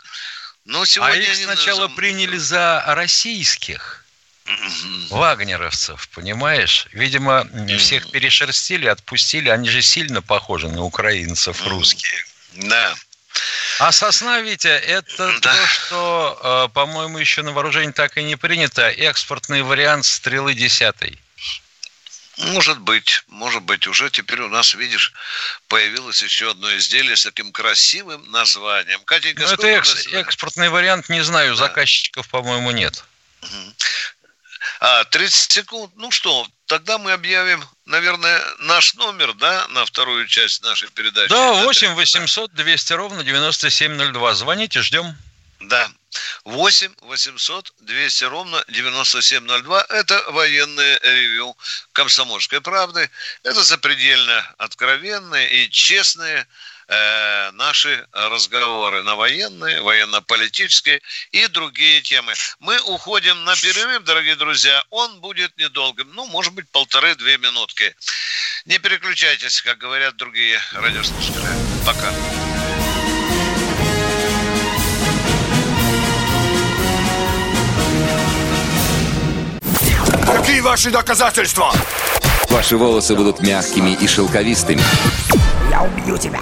Но 0.66 0.86
сегодня 0.86 1.14
а 1.14 1.32
их 1.32 1.36
сначала 1.36 1.82
назов... 1.82 1.96
приняли 1.96 2.38
за 2.38 2.84
российских 2.88 4.06
вагнеровцев, 5.10 6.10
понимаешь? 6.10 6.88
Видимо, 6.92 7.48
всех 7.78 8.12
перешерстили, 8.12 8.88
отпустили. 8.88 9.50
Они 9.50 9.70
же 9.70 9.82
сильно 9.82 10.22
похожи 10.22 10.68
на 10.70 10.84
украинцев 10.84 11.66
русские. 11.68 12.24
Да. 12.56 12.96
А 13.80 13.94
сосна, 13.94 14.42
Витя, 14.42 14.68
это 14.68 15.39
да. 15.39 15.56
то, 15.56 15.68
что, 15.68 16.68
э, 16.70 16.74
по-моему, 16.74 17.18
еще 17.18 17.44
на 17.44 17.54
вооружение 17.54 17.94
так 17.94 18.18
и 18.18 18.24
не 18.24 18.36
принято. 18.36 18.89
Экспортный 18.89 19.62
вариант 19.62 20.06
стрелы 20.06 20.54
десятой. 20.54 21.18
Может 22.39 22.80
быть, 22.80 23.24
может 23.28 23.63
быть. 23.63 23.88
Уже 23.88 24.10
теперь 24.10 24.42
у 24.42 24.50
нас, 24.50 24.74
видишь, 24.74 25.13
появилось 25.70 26.22
еще 26.22 26.52
одно 26.52 26.76
изделие 26.78 27.15
с 27.15 27.24
таким 27.24 27.54
красивым 27.54 28.30
названием. 28.32 29.02
Катенька, 29.06 29.44
ну, 29.44 29.54
это 29.54 29.68
экс- 29.68 30.08
экспортный 30.08 30.70
вариант, 30.70 31.08
не 31.08 31.24
знаю, 31.24 31.52
да. 31.52 31.68
заказчиков, 31.68 32.28
по-моему, 32.28 32.72
нет. 32.72 33.04
А, 34.82 35.06
30 35.06 35.52
секунд. 35.52 35.92
Ну 35.96 36.12
что, 36.12 36.48
тогда 36.65 36.98
мы 36.98 37.13
объявим, 37.13 37.63
наверное, 37.89 38.41
наш 38.60 38.93
номер, 38.93 39.34
да, 39.34 39.67
на 39.69 39.86
вторую 39.86 40.28
часть 40.28 40.63
нашей 40.63 40.89
передачи. 40.89 41.30
Да, 41.30 41.63
8 41.65 41.95
800 41.95 42.54
200 42.54 42.93
ровно 42.93 43.23
9702. 43.23 44.34
Звоните, 44.36 44.82
ждем. 44.82 45.17
Да. 45.60 45.89
8 46.45 46.93
800 47.02 47.73
200 47.82 48.23
ровно 48.25 48.63
9702. 48.69 49.86
Это 49.89 50.23
военное 50.30 50.99
ревю 51.04 51.58
комсомольской 51.91 52.62
правды. 52.62 53.10
Это 53.43 53.63
запредельно 53.63 54.54
откровенные 54.58 55.65
и 55.65 55.69
честные 55.69 56.47
э, 56.89 57.52
наши 57.52 58.06
разговоры 58.12 59.04
на 59.04 59.15
военные, 59.15 59.82
военно-политические 59.82 61.02
и 61.32 61.47
другие 61.47 62.02
темы. 62.02 62.34
Мы 62.60 62.80
уходим 62.82 63.43
на 63.45 63.56
перерыв, 63.56 64.04
дорогие 64.04 64.36
друзья. 64.36 64.84
Он 64.89 65.21
будет 65.21 65.56
недолгим, 65.58 66.10
ну, 66.13 66.25
может 66.28 66.54
быть, 66.54 66.69
полторы-две 66.71 67.38
минутки. 67.38 67.95
Не 68.65 68.80
переключайтесь, 68.80 69.62
как 69.62 69.78
говорят 69.78 70.17
другие 70.17 70.60
радиослушатели. 70.73 71.47
Пока. 71.86 72.12
Какие 80.25 80.60
ваши 80.62 80.91
доказательства? 80.91 81.73
Ваши 82.49 82.78
волосы 82.78 83.15
будут 83.15 83.39
мягкими 83.41 83.91
и 83.91 84.08
шелковистыми. 84.08 84.82
Я 85.69 85.84
убью 85.84 86.17
тебя. 86.17 86.41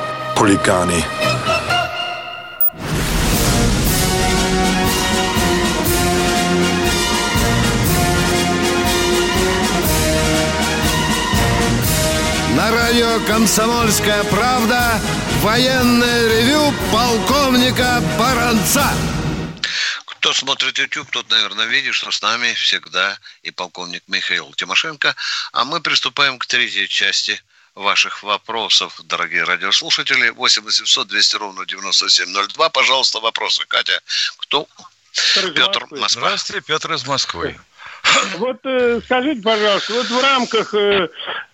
хулиганы. 0.35 1.03
На 12.55 12.71
радио 12.71 13.19
«Комсомольская 13.27 14.23
правда» 14.25 14.99
Военное 15.41 16.27
ревю 16.27 16.71
полковника 16.91 17.99
Баранца. 18.19 18.87
Кто 20.05 20.33
смотрит 20.33 20.77
YouTube, 20.77 21.09
тот, 21.09 21.31
наверное, 21.31 21.65
видит, 21.65 21.95
что 21.95 22.11
с 22.11 22.21
нами 22.21 22.53
всегда 22.53 23.17
и 23.41 23.49
полковник 23.49 24.03
Михаил 24.05 24.53
Тимошенко. 24.53 25.15
А 25.51 25.65
мы 25.65 25.81
приступаем 25.81 26.37
к 26.37 26.45
третьей 26.45 26.87
части 26.87 27.41
ваших 27.75 28.23
вопросов, 28.23 28.99
дорогие 29.05 29.43
радиослушатели. 29.43 30.29
8 30.29 30.63
800 30.63 31.07
200 31.07 31.35
ровно 31.37 31.65
9702. 31.65 32.69
Пожалуйста, 32.69 33.19
вопросы. 33.19 33.65
Катя, 33.67 33.99
кто? 34.37 34.67
Петр, 35.35 35.53
Петр 35.53 35.87
Москва. 35.91 36.07
Здравствуйте, 36.09 36.65
Петр 36.65 36.93
из 36.93 37.07
Москвы. 37.07 37.57
Вот 38.37 38.57
э, 38.63 38.99
скажите, 39.05 39.41
пожалуйста, 39.41 39.93
вот 39.93 40.05
в 40.07 40.21
рамках 40.21 40.73
э, 40.73 41.09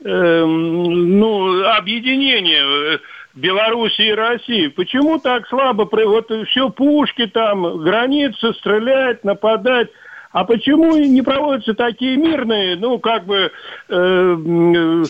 э, 0.06 0.46
ну, 0.46 1.66
объединения 1.66 2.96
э, 2.96 3.00
Беларуси 3.34 4.02
и 4.02 4.14
России, 4.14 4.68
почему 4.68 5.20
так 5.20 5.48
слабо, 5.48 5.88
вот 5.92 6.32
все 6.48 6.70
пушки 6.70 7.28
там, 7.28 7.84
границы, 7.84 8.54
стрелять, 8.54 9.24
нападать, 9.24 9.90
а 10.32 10.44
почему 10.44 10.96
не 10.98 11.22
проводятся 11.22 11.74
такие 11.74 12.18
мирные, 12.18 12.76
ну, 12.76 13.00
как 13.00 13.26
бы, 13.26 13.52
э, 13.90 14.38
э, 14.68 15.04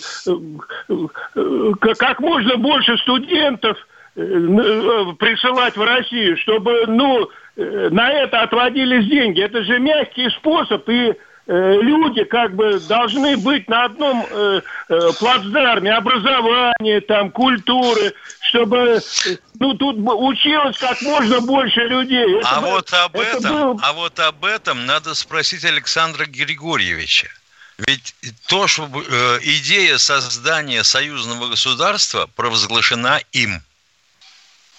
э, 0.90 1.72
как 1.80 2.20
можно 2.20 2.58
больше 2.58 2.98
студентов 3.00 3.78
присылать 4.16 5.78
в 5.78 5.84
Россию, 5.84 6.38
чтобы, 6.38 6.86
ну, 6.88 7.30
на 7.56 8.12
это 8.12 8.42
отводились 8.42 9.08
деньги. 9.08 9.42
Это 9.42 9.64
же 9.64 9.78
мягкий 9.78 10.32
способ, 10.32 10.90
и 10.90 11.14
люди 11.48 12.24
как 12.26 12.56
бы 12.56 12.80
должны 12.80 13.38
быть 13.38 13.68
на 13.70 13.86
одном 13.86 14.26
э, 14.30 14.62
э, 14.90 15.12
плацдарме 15.18 15.94
образования, 15.94 17.00
там, 17.02 17.32
культуры, 17.32 18.14
чтобы 18.42 19.02
э, 19.26 19.38
ну, 19.60 19.74
тут 19.76 19.96
училось 19.98 20.78
как 20.78 21.02
можно 21.02 21.40
больше 21.40 21.80
людей. 21.82 22.40
Это 22.40 22.50
а, 22.50 22.62
бы, 22.62 22.68
вот 22.68 22.94
об 22.94 23.16
это 23.16 23.38
этом, 23.38 23.52
был... 23.54 23.80
а 23.82 23.94
вот 23.94 24.20
об 24.20 24.44
этом 24.44 24.86
надо 24.86 25.14
спросить 25.14 25.64
Александра 25.64 26.26
Григорьевича. 26.26 27.30
Ведь 27.78 28.16
то, 28.48 28.68
что 28.68 28.90
э, 28.94 29.40
идея 29.44 29.98
создания 30.00 30.84
союзного 30.84 31.48
государства 31.48 32.28
провозглашена 32.36 33.22
им. 33.32 33.62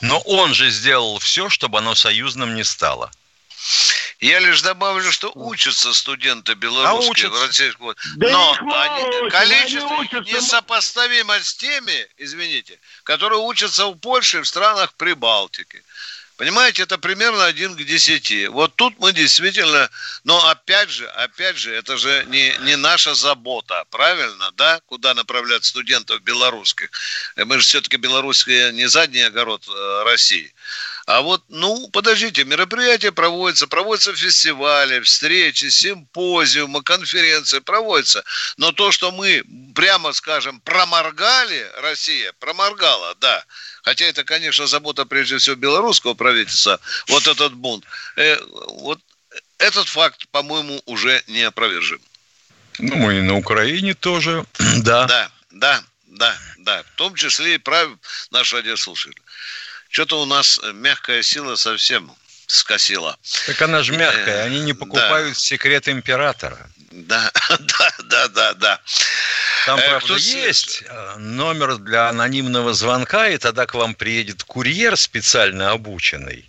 Но 0.01 0.19
он 0.21 0.53
же 0.53 0.71
сделал 0.71 1.19
все, 1.19 1.49
чтобы 1.49 1.79
оно 1.79 1.95
союзным 1.95 2.55
не 2.55 2.65
стало. 2.65 3.11
Я 4.21 4.41
лишь 4.41 4.63
добавлю, 4.63 5.13
что 5.13 5.31
учатся 5.35 5.95
студенты 5.95 6.55
белорусские 6.55 7.29
а 7.29 7.31
в 7.31 7.47
российском 7.47 7.95
да 8.17 8.31
Но 8.31 8.59
они, 8.75 9.31
количество 9.31 9.99
они 9.99 10.33
несопоставимо 10.33 11.39
с 11.41 11.55
теми, 11.55 12.07
извините, 12.17 12.81
которые 13.05 13.39
учатся 13.39 13.87
в 13.87 13.95
Польше 13.97 14.39
и 14.39 14.41
в 14.41 14.47
странах 14.47 14.95
Прибалтики. 14.95 15.85
Понимаете, 16.39 16.85
это 16.85 16.99
примерно 16.99 17.47
один 17.47 17.75
к 17.75 17.85
десяти. 17.85 18.47
Вот 18.47 18.75
тут 18.77 18.95
мы 19.01 19.13
действительно, 19.13 19.91
но 20.23 20.49
опять 20.49 20.89
же, 20.89 21.09
опять 21.09 21.57
же, 21.57 21.75
это 21.75 21.97
же 21.97 22.25
не, 22.29 22.55
не 22.61 22.77
наша 22.77 23.15
забота, 23.15 23.85
правильно, 23.91 24.53
да, 24.53 24.81
куда 24.87 25.15
направлять 25.15 25.65
студентов 25.65 26.23
белорусских. 26.23 26.91
Мы 27.37 27.59
же 27.59 27.65
все-таки 27.65 27.97
белорусские 27.97 28.73
не 28.73 28.89
задний 28.89 29.23
огород 29.23 29.65
э, 29.69 30.03
России. 30.05 30.55
А 31.09 31.23
вот, 31.23 31.43
ну, 31.49 31.89
подождите, 31.89 32.45
мероприятия 32.45 33.13
проводятся, 33.13 33.67
проводятся 33.67 34.15
фестивали, 34.15 35.01
встречи, 35.01 35.71
симпозиумы, 35.71 36.83
конференции 36.83 37.61
проводятся. 37.61 38.23
Но 38.59 38.73
то, 38.73 38.93
что 38.93 39.11
мы, 39.11 39.43
прямо 39.75 40.13
скажем, 40.13 40.61
проморгали, 40.61 41.67
Россия 41.79 42.35
проморгала, 42.41 43.15
да, 43.23 43.43
хотя 43.85 44.05
это, 44.05 44.23
конечно, 44.23 44.67
забота 44.67 45.07
прежде 45.07 45.39
всего 45.39 45.57
белорусского 45.57 46.13
правительства, 46.13 46.79
вот 47.07 47.27
этот 47.27 47.55
бунт, 47.55 47.87
э, 48.17 48.37
вот 48.83 49.01
этот 49.57 49.89
факт, 49.89 50.29
по-моему, 50.31 50.83
уже 50.85 51.23
не 51.27 51.41
опровержим. 51.41 52.03
Ну, 52.81 53.11
и 53.11 53.23
на 53.23 53.39
Украине 53.39 53.95
тоже, 53.95 54.45
да. 54.83 55.07
Да, 55.07 55.31
да, 55.53 55.83
да, 56.07 56.37
да. 56.59 56.83
В 56.83 56.97
том 56.97 57.15
числе 57.15 57.55
и 57.55 57.59
прав 57.59 57.89
наш 58.31 58.53
радиослушатель. 58.53 59.23
Что-то 59.89 60.21
у 60.21 60.25
нас 60.27 60.61
э, 60.63 60.73
мягкая 60.73 61.23
сила 61.23 61.57
совсем 61.57 62.15
скосила. 62.47 63.17
Так 63.47 63.61
она 63.63 63.83
же 63.83 63.93
мягкая, 63.93 64.45
они 64.45 64.61
не 64.61 64.73
покупают 64.73 65.35
да. 65.35 65.41
секрет 65.41 65.89
императора. 65.89 66.71
Да, 66.91 67.31
да, 67.59 67.91
да, 68.05 68.29
да, 68.29 68.55
да. 68.55 68.81
Там, 69.67 69.79
э, 69.79 69.89
правда, 69.89 70.07
Кто... 70.07 70.17
есть 70.17 70.83
э, 70.87 71.17
номер 71.19 71.77
для 71.79 72.09
анонимного 72.09 72.73
звонка, 72.73 73.29
и 73.29 73.39
тогда 73.39 73.67
к 73.67 73.75
вам 73.75 73.95
приедет 73.95 74.43
курьер 74.45 74.97
специально 74.97 75.73
обученный. 75.73 76.49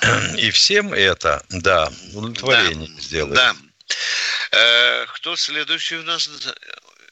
И 0.36 0.50
всем 0.50 0.92
это, 0.92 1.44
да, 1.50 1.90
удовлетворение 2.12 2.88
да, 2.88 3.00
сделает. 3.00 3.34
Да. 3.34 3.56
Э, 4.52 5.06
кто 5.06 5.36
следующий 5.36 5.96
у 5.96 6.02
нас? 6.02 6.28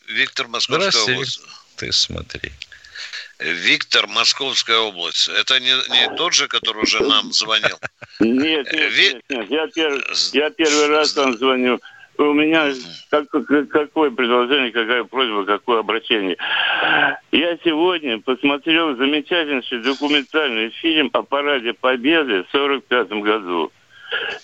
Виктор 0.06 0.48
Московская 0.48 1.14
область. 1.14 1.40
Ты 1.76 1.92
смотри. 1.92 2.52
Виктор, 3.44 4.06
Московская 4.06 4.78
область. 4.78 5.28
Это 5.28 5.58
не, 5.60 5.72
не 5.90 6.16
тот 6.16 6.32
же, 6.32 6.48
который 6.48 6.82
уже 6.82 7.02
нам 7.02 7.32
звонил? 7.32 7.78
Нет, 8.20 8.72
нет, 8.72 8.92
Ви... 8.92 9.14
нет, 9.14 9.22
нет. 9.28 9.50
Я, 9.50 9.66
пер... 9.68 10.04
я 10.32 10.50
первый 10.50 10.86
раз 10.88 11.16
вам 11.16 11.36
звоню. 11.36 11.80
У 12.18 12.32
меня 12.34 12.72
как, 13.10 13.28
какое 13.70 14.10
предложение, 14.10 14.70
какая 14.70 15.02
просьба, 15.04 15.44
какое 15.44 15.80
обращение. 15.80 16.36
Я 17.32 17.58
сегодня 17.64 18.20
посмотрел 18.20 18.96
замечательнейший 18.96 19.82
документальный 19.82 20.70
фильм 20.70 21.10
о 21.12 21.22
параде 21.22 21.72
Победы 21.72 22.44
в 22.44 22.54
1945 22.54 23.08
году. 23.22 23.72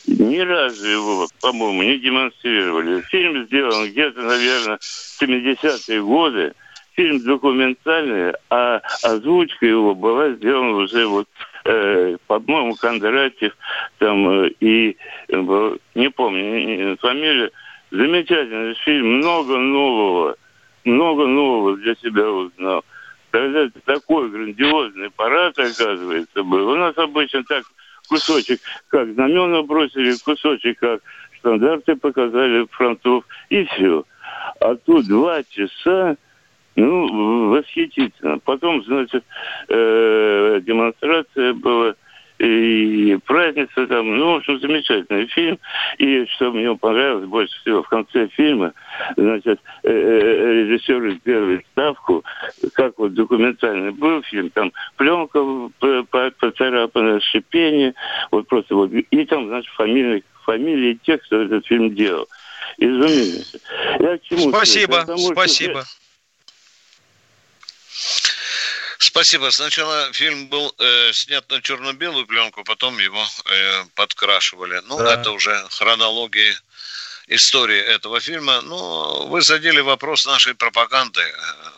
Ни 0.06 0.38
разу 0.38 0.86
его, 0.88 1.28
по-моему, 1.40 1.82
не 1.82 1.98
демонстрировали. 1.98 3.02
Фильм 3.02 3.46
сделан 3.46 3.90
где-то, 3.90 4.22
наверное, 4.22 4.78
в 4.78 5.22
70-е 5.22 6.02
годы 6.02 6.54
фильм 6.98 7.22
документальный, 7.22 8.34
а 8.50 8.80
озвучка 9.04 9.64
его 9.64 9.94
была 9.94 10.30
сделана 10.30 10.78
уже 10.78 11.06
вот, 11.06 11.28
э, 11.64 12.16
по-моему, 12.26 12.74
Кондратьев 12.74 13.56
там 13.98 14.28
э, 14.28 14.50
и 14.58 14.96
э, 15.28 15.76
не 15.94 16.10
помню 16.10 16.96
фамилия. 16.96 17.52
Замечательный 17.92 18.74
фильм, 18.84 19.18
много 19.18 19.58
нового, 19.58 20.34
много 20.84 21.26
нового 21.28 21.76
для 21.76 21.94
себя 21.94 22.28
узнал. 22.28 22.84
Когда 23.30 23.68
такой 23.84 24.28
грандиозный 24.30 25.10
парад, 25.10 25.56
оказывается, 25.56 26.42
был. 26.42 26.68
У 26.68 26.74
нас 26.74 26.98
обычно 26.98 27.44
так 27.44 27.62
кусочек, 28.08 28.58
как 28.88 29.12
знамена 29.12 29.62
бросили, 29.62 30.16
кусочек, 30.24 30.80
как 30.80 31.00
стандарты 31.38 31.94
показали 31.94 32.66
фронтов, 32.72 33.24
и 33.50 33.64
все. 33.66 34.04
А 34.60 34.74
тут 34.74 35.06
два 35.06 35.44
часа 35.44 36.16
ну, 36.78 37.50
восхитительно. 37.50 38.38
Потом, 38.38 38.84
значит, 38.84 39.24
э, 39.68 40.60
демонстрация 40.62 41.54
была 41.54 41.94
и 42.38 43.18
праздница 43.26 43.88
там, 43.88 44.16
ну, 44.16 44.34
в 44.34 44.36
общем, 44.36 44.60
замечательный 44.60 45.26
фильм. 45.26 45.58
И 45.98 46.24
что 46.26 46.52
мне 46.52 46.72
понравилось 46.76 47.26
больше 47.26 47.60
всего, 47.60 47.82
в 47.82 47.88
конце 47.88 48.28
фильма, 48.28 48.72
значит, 49.16 49.60
э, 49.82 49.90
э, 49.90 50.52
режиссер 50.52 51.14
сделали 51.14 51.64
ставку, 51.72 52.24
как 52.74 52.96
вот 52.98 53.14
документальный 53.14 53.90
был 53.90 54.22
фильм, 54.22 54.50
там 54.50 54.72
пленка 54.96 55.40
поцарапана, 56.38 57.20
шипение, 57.20 57.94
вот 58.30 58.46
просто 58.46 58.76
вот, 58.76 58.92
и 58.92 59.24
там, 59.24 59.48
значит, 59.48 59.72
фамилии, 59.72 60.22
фамилии 60.44 60.98
тех, 61.02 61.20
кто 61.22 61.42
этот 61.42 61.66
фильм 61.66 61.92
делал. 61.96 62.28
Изумительно. 62.76 63.60
Я 63.98 64.18
к 64.18 64.22
чему? 64.22 64.50
Спасибо, 64.50 65.00
Потому, 65.00 65.18
спасибо. 65.18 65.82
Что 65.82 65.97
Спасибо. 68.98 69.50
Сначала 69.50 70.12
фильм 70.12 70.48
был 70.48 70.74
э, 70.78 71.12
снят 71.12 71.48
на 71.50 71.62
черно-белую 71.62 72.26
пленку, 72.26 72.64
потом 72.64 72.98
его 72.98 73.24
э, 73.46 73.84
подкрашивали. 73.94 74.82
Ну, 74.86 74.98
да. 74.98 75.14
это 75.14 75.30
уже 75.30 75.66
хронология 75.70 76.60
истории 77.28 77.78
этого 77.78 78.20
фильма. 78.20 78.60
Ну, 78.62 79.26
вы 79.28 79.42
задели 79.42 79.80
вопрос 79.80 80.26
нашей 80.26 80.54
пропаганды, 80.54 81.22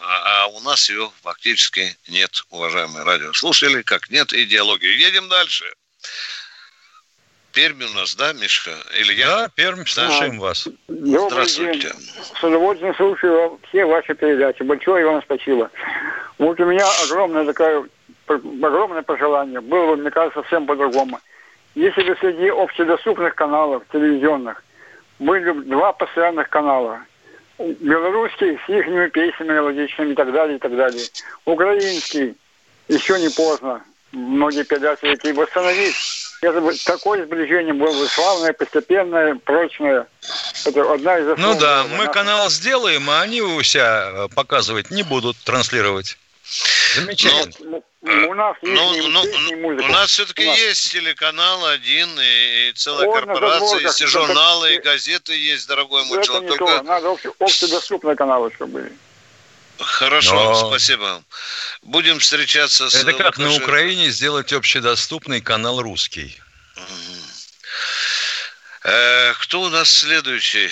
а, 0.01 0.45
а 0.45 0.47
у 0.47 0.61
нас 0.61 0.89
ее 0.89 1.13
фактически 1.23 1.97
нет, 2.09 2.43
уважаемые 2.51 3.05
радиослушатели, 3.05 3.83
как 3.83 4.11
нет 4.11 4.33
идеологии. 4.33 5.07
Едем 5.07 5.29
дальше. 5.29 5.67
Пермь 7.53 7.83
у 7.83 7.95
нас, 7.97 8.15
да, 8.15 8.33
Мишка? 8.33 8.71
Или 8.99 9.15
я? 9.15 9.27
Да, 9.27 9.49
Пермь, 9.55 9.85
слушаем 9.85 10.37
да. 10.37 10.43
вас. 10.43 10.69
Добрый 10.89 11.31
Здравствуйте. 11.31 11.81
День. 11.81 11.93
С 12.41 12.45
удовольствием 12.45 12.95
слушаю 12.95 13.59
все 13.69 13.85
ваши 13.85 14.15
передачи. 14.15 14.63
Большое 14.63 15.05
вам 15.05 15.23
спасибо. 15.23 15.71
Вот 16.39 16.61
у 16.61 16.65
меня 16.65 16.87
огромное 17.05 17.45
такое, 17.45 17.85
огромное 18.29 19.03
пожелание. 19.03 19.61
Было 19.61 19.95
бы, 19.95 20.03
мне 20.03 20.11
кажется, 20.11 20.41
совсем 20.43 20.67
по-другому. 20.67 21.19
Если 21.75 22.03
бы 22.03 22.17
среди 22.21 22.49
общедоступных 22.49 23.35
каналов 23.35 23.83
телевизионных 23.93 24.63
были 25.19 25.51
два 25.51 25.93
постоянных 25.93 26.49
канала, 26.49 27.01
белорусский 27.59 28.59
с 28.65 28.69
их 28.69 29.13
песнями 29.13 29.53
мелодичными 29.55 30.13
и 30.13 30.15
так 30.15 30.33
далее, 30.33 30.57
и 30.57 30.61
так 30.61 30.77
далее, 30.77 31.03
украинский 31.45 32.37
еще 32.89 33.19
не 33.19 33.29
поздно. 33.29 33.83
Многие 34.13 34.65
педагоги 34.65 35.29
и 35.29 35.33
восстановить. 35.33 36.20
Это 36.43 36.61
бы, 36.61 36.75
такое 36.75 37.27
сближение 37.27 37.75
было 37.75 37.93
бы 37.93 38.07
славное, 38.07 38.53
постепенное, 38.55 39.35
прочное. 39.35 40.07
Это 40.65 40.93
одна 40.93 41.19
из 41.19 41.39
Ну 41.39 41.59
да, 41.59 41.85
мы 41.85 42.09
канал 42.09 42.49
сделаем, 42.49 43.11
а 43.11 43.21
они 43.21 43.43
у 43.43 43.63
себя 43.63 44.11
э, 44.11 44.29
показывать 44.35 44.91
не 44.91 45.03
будут, 45.03 45.37
транслировать. 45.39 46.17
Замечательно. 46.95 47.53
Но, 47.61 47.83
ну, 48.03 48.31
у 48.31 48.35
нас 48.35 48.57
есть 48.63 48.75
ну, 48.75 49.09
ну, 49.11 49.57
музыка. 49.59 49.85
У 49.85 49.93
нас 49.93 50.11
все-таки 50.11 50.47
нас. 50.47 50.59
есть 50.59 50.91
телеканал 50.91 51.67
один, 51.67 52.09
и, 52.19 52.71
и 52.71 52.73
целая 52.73 53.07
Можно 53.07 53.35
корпорация, 53.35 53.81
есть 53.81 54.01
и 54.01 54.07
журналы, 54.07 54.75
и 54.75 54.81
газеты 54.81 55.35
есть, 55.35 55.69
дорогой 55.69 56.05
мой 56.07 56.25
человек. 56.25 56.57
Только... 56.57 56.83
Надо 56.83 57.17
общедоступные 57.39 58.17
каналы, 58.17 58.51
чтобы 58.55 58.73
были. 58.73 58.93
Хорошо, 59.81 60.35
Но... 60.35 60.69
спасибо. 60.69 61.25
Будем 61.83 62.19
встречаться 62.19 62.91
с... 62.91 62.95
Это 62.95 63.15
как 63.15 63.39
на 63.39 63.53
Украине 63.55 64.11
сделать 64.11 64.53
общедоступный 64.53 65.41
канал 65.41 65.81
русский. 65.81 66.39
Э, 68.85 69.33
кто 69.35 69.63
у 69.63 69.69
нас 69.69 69.91
следующий? 69.91 70.71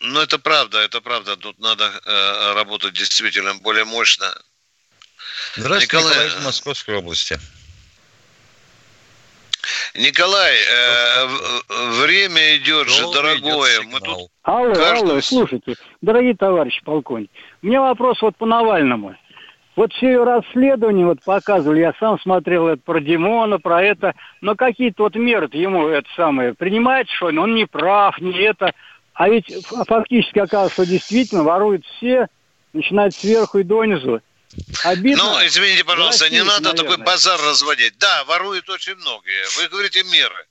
Ну, 0.00 0.20
это 0.20 0.38
правда, 0.38 0.78
это 0.78 1.00
правда. 1.00 1.36
Тут 1.36 1.58
надо 1.58 1.84
э, 2.04 2.52
работать 2.54 2.94
действительно 2.94 3.54
более 3.54 3.84
мощно. 3.84 4.32
Здравствуйте, 5.56 5.96
Николай, 5.96 6.14
Николай 6.14 6.26
из 6.28 6.44
Московской 6.44 6.96
области. 6.96 7.38
Николай, 9.94 10.56
э, 10.56 11.26
время 12.00 12.56
идет 12.56 12.86
Долго 12.86 12.92
же, 12.92 13.12
дорогое. 13.12 13.82
Мы 13.82 14.00
тут 14.00 14.30
алло, 14.42 14.74
каждый... 14.74 15.10
алло, 15.10 15.20
слушайте, 15.20 15.74
дорогие 16.00 16.36
товарищи 16.36 16.82
полковник, 16.84 17.30
у 17.30 17.47
меня 17.62 17.80
вопрос 17.80 18.20
вот 18.22 18.36
по 18.36 18.46
Навальному. 18.46 19.16
Вот 19.76 19.92
все 19.92 20.24
расследования 20.24 21.06
вот 21.06 21.22
показывали, 21.22 21.80
я 21.80 21.94
сам 22.00 22.18
смотрел 22.20 22.66
это 22.66 22.82
про 22.84 23.00
Димона, 23.00 23.60
про 23.60 23.80
это, 23.80 24.14
но 24.40 24.56
какие-то 24.56 25.04
вот 25.04 25.14
меры 25.14 25.48
ему 25.52 25.86
это 25.86 26.08
самое 26.16 26.52
принимает, 26.52 27.08
что 27.08 27.26
он 27.26 27.54
не 27.54 27.64
прав, 27.64 28.18
не 28.20 28.36
это. 28.40 28.72
А 29.14 29.28
ведь 29.28 29.52
фактически 29.86 30.40
оказывается, 30.40 30.82
что 30.82 30.86
действительно 30.90 31.44
воруют 31.44 31.84
все, 31.86 32.26
начинают 32.72 33.14
сверху 33.14 33.58
и 33.58 33.62
донизу. 33.62 34.20
Обидно. 34.84 35.22
Ну, 35.22 35.46
извините, 35.46 35.84
пожалуйста, 35.84 36.24
России, 36.24 36.38
не 36.38 36.44
надо 36.44 36.62
наверное. 36.62 36.90
такой 36.90 37.04
базар 37.04 37.38
разводить. 37.40 37.98
Да, 37.98 38.24
воруют 38.24 38.68
очень 38.68 38.96
многие. 38.96 39.60
Вы 39.60 39.68
говорите 39.68 40.02
меры. 40.10 40.46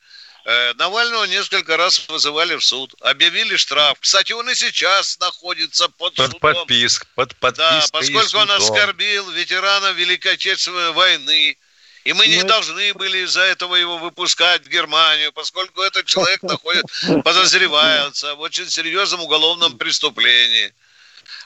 Э, 0.49 0.73
Навального 0.75 1.25
несколько 1.25 1.75
раз 1.75 2.07
вызывали 2.07 2.55
в 2.55 2.63
суд, 2.63 2.95
объявили 3.01 3.57
штраф. 3.57 3.97
Кстати, 3.99 4.31
он 4.31 4.49
и 4.49 4.55
сейчас 4.55 5.19
находится 5.19 5.89
под, 5.89 6.15
под 6.15 6.31
судом. 6.31 6.39
Подписк, 6.39 7.05
под 7.15 7.35
подпиской 7.35 7.81
Да, 7.81 7.85
поскольку 7.91 8.37
он 8.37 8.51
оскорбил 8.51 9.29
ветерана 9.31 9.91
Великой 9.91 10.35
Отечественной 10.35 10.93
войны. 10.93 11.57
И 12.05 12.13
мы 12.13 12.27
не 12.27 12.43
ну, 12.43 12.47
должны 12.47 12.93
были 12.93 13.25
из-за 13.25 13.41
этого 13.41 13.75
его 13.75 13.97
выпускать 13.97 14.63
в 14.63 14.69
Германию, 14.69 15.33
поскольку 15.33 15.81
этот 15.81 16.05
человек 16.05 16.41
находит, 16.43 16.85
подозревается 17.25 18.35
в 18.35 18.39
очень 18.39 18.69
серьезном 18.69 19.19
уголовном 19.19 19.77
преступлении. 19.77 20.73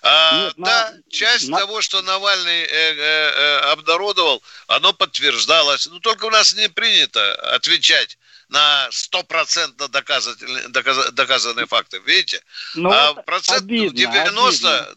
А, 0.03 0.45
Нет, 0.45 0.53
да, 0.57 0.91
на... 0.91 1.11
часть 1.11 1.49
на... 1.49 1.57
того, 1.57 1.81
что 1.81 2.03
Навальный 2.03 2.61
э, 2.61 2.67
э, 2.67 2.95
э, 2.99 3.57
обнародовал, 3.71 4.43
оно 4.67 4.93
подтверждалось. 4.93 5.87
Но 5.87 5.99
только 6.01 6.25
у 6.25 6.29
нас 6.29 6.53
не 6.53 6.69
принято 6.69 7.33
отвечать 7.55 8.19
на 8.51 8.87
стопроцентно 8.91 9.87
доказанные, 9.87 10.67
доказанные 11.13 11.65
факты. 11.65 11.99
Видите? 12.05 12.41
Ну, 12.75 12.91
а 12.91 13.13
процент 13.13 13.63
обидно, 13.63 13.97
90... 13.97 14.95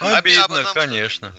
Обидно, 0.00 0.44
обидно 0.44 0.64
конечно. 0.74 1.34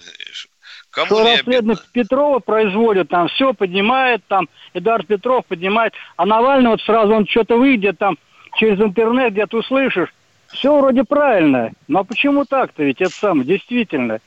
Кому 0.90 1.06
что 1.06 1.24
расследование 1.24 1.78
Петрова 1.92 2.40
производит, 2.40 3.08
там 3.08 3.28
все 3.28 3.54
поднимает, 3.54 4.22
там 4.26 4.48
Эдуард 4.74 5.06
Петров 5.06 5.46
поднимает, 5.46 5.94
а 6.16 6.26
Навальный 6.26 6.70
вот 6.70 6.82
сразу 6.82 7.14
он 7.14 7.26
что-то 7.26 7.56
выйдет, 7.56 7.98
там 7.98 8.18
через 8.58 8.78
интернет 8.80 9.32
где-то 9.32 9.58
услышишь, 9.58 10.12
все 10.52 10.76
вроде 10.76 11.04
правильно, 11.04 11.70
но 11.86 12.04
почему 12.04 12.44
так-то 12.44 12.82
ведь 12.82 13.00
это 13.00 13.12
самое, 13.12 13.46
действительно. 13.46 14.20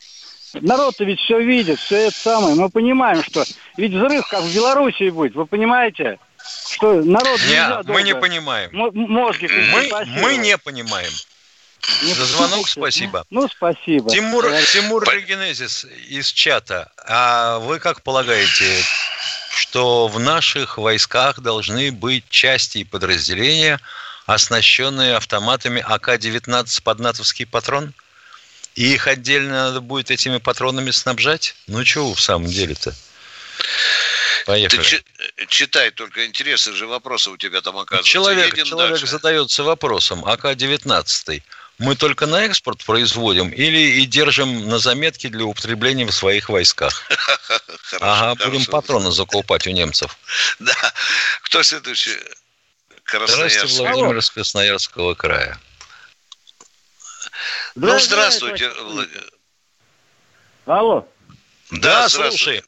Народ-то 0.53 1.03
ведь 1.03 1.19
все 1.19 1.39
видит, 1.41 1.79
все 1.79 2.07
это 2.07 2.15
самое. 2.15 2.55
Мы 2.55 2.69
понимаем, 2.69 3.23
что 3.23 3.43
ведь 3.75 3.91
взрыв 3.91 4.27
как 4.27 4.43
в 4.43 4.55
Белоруссии 4.55 5.09
будет, 5.09 5.35
вы 5.35 5.45
понимаете? 5.45 6.17
Что 6.71 6.93
народ 7.01 7.39
Нет, 7.47 7.85
мы 7.85 8.03
не 8.03 8.15
понимаем. 8.15 8.69
Мозги. 8.73 9.47
Мы, 9.47 10.05
мы 10.21 10.37
не 10.37 10.57
понимаем. 10.57 11.11
Не 12.01 12.13
За 12.13 12.25
звонок 12.25 12.69
спасибо. 12.69 13.25
Ну, 13.29 13.47
спасибо. 13.49 14.09
Тимур, 14.09 14.45
Тимур 14.71 15.03
Регенезис 15.09 15.85
из 16.07 16.31
чата. 16.31 16.91
А 17.05 17.59
вы 17.59 17.79
как 17.79 18.01
полагаете, 18.01 18.83
что 19.51 20.07
в 20.07 20.19
наших 20.19 20.77
войсках 20.77 21.39
должны 21.41 21.91
быть 21.91 22.23
части 22.29 22.79
и 22.79 22.83
подразделения, 22.83 23.79
оснащенные 24.25 25.17
автоматами 25.17 25.83
АК-19 25.85 26.83
под 26.83 26.99
натовский 26.99 27.45
патрон? 27.45 27.93
И 28.75 28.93
их 28.93 29.07
отдельно 29.07 29.65
надо 29.65 29.81
будет 29.81 30.09
этими 30.09 30.37
патронами 30.37 30.91
снабжать? 30.91 31.55
Ну, 31.67 31.83
чего 31.83 32.13
в 32.13 32.21
самом 32.21 32.47
деле-то? 32.47 32.93
Поехали. 34.45 34.81
Ты 34.81 35.45
читай, 35.47 35.91
только 35.91 36.25
интересные 36.25 36.75
же 36.75 36.87
вопросы 36.87 37.29
у 37.29 37.37
тебя 37.37 37.61
там 37.61 37.77
оказываются. 37.77 38.11
Человек, 38.11 38.55
человек 38.63 38.99
задается 39.07 39.63
вопросом, 39.63 40.25
АК-19 40.25 41.41
мы 41.79 41.95
только 41.95 42.27
на 42.27 42.45
экспорт 42.45 42.83
производим 42.85 43.49
или 43.49 44.01
и 44.01 44.05
держим 44.05 44.67
на 44.67 44.79
заметке 44.79 45.29
для 45.29 45.45
употребления 45.45 46.05
в 46.05 46.13
своих 46.13 46.49
войсках? 46.49 47.03
Ага, 47.99 48.43
будем 48.45 48.65
патроны 48.65 49.11
закупать 49.11 49.67
у 49.67 49.69
немцев. 49.69 50.17
Да. 50.59 50.73
Кто 51.43 51.61
следующий? 51.61 52.17
Здравствуйте, 53.05 53.65
Владимир 53.67 54.17
из 54.17 54.31
Красноярского 54.31 55.13
края. 55.13 55.59
Ну, 57.75 57.99
здравствуйте, 57.99 58.69
Владимир. 58.69 59.31
Алло. 60.65 61.07
Да, 61.69 62.09
слушай. 62.09 62.63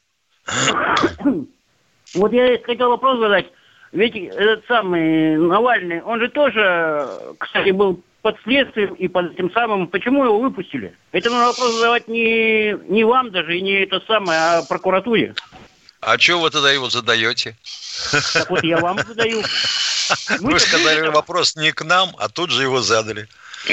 Вот 2.16 2.32
я 2.32 2.58
хотел 2.64 2.88
вопрос 2.88 3.18
задать. 3.18 3.46
Ведь 3.92 4.16
этот 4.16 4.64
самый 4.66 5.36
Навальный, 5.36 6.02
он 6.02 6.20
же 6.20 6.28
тоже, 6.28 7.08
кстати, 7.38 7.70
был 7.70 8.02
под 8.22 8.36
следствием 8.42 8.94
и 8.94 9.06
под 9.06 9.36
тем 9.36 9.52
самым, 9.52 9.86
почему 9.86 10.24
его 10.24 10.40
выпустили? 10.40 10.94
Это 11.12 11.30
нужно 11.30 11.46
вопрос 11.46 11.74
задавать 11.74 12.08
не, 12.08 12.76
не 12.88 13.04
вам 13.04 13.30
даже, 13.30 13.56
и 13.56 13.60
не 13.60 13.84
это 13.84 14.02
самое, 14.06 14.38
а 14.38 14.62
прокуратуре. 14.62 15.34
А 16.00 16.18
чего 16.18 16.40
вы 16.40 16.50
тогда 16.50 16.72
его 16.72 16.90
задаете? 16.90 17.56
Так 18.32 18.50
вот 18.50 18.64
я 18.64 18.78
вам 18.78 18.98
задаю. 18.98 19.42
Вы, 20.38 20.52
вы 20.52 20.60
сказали 20.60 21.08
вопрос 21.08 21.56
не 21.56 21.72
к 21.72 21.82
нам, 21.82 22.10
а 22.18 22.28
тут 22.28 22.52
же 22.52 22.62
его 22.62 22.80
задали. 22.80 23.26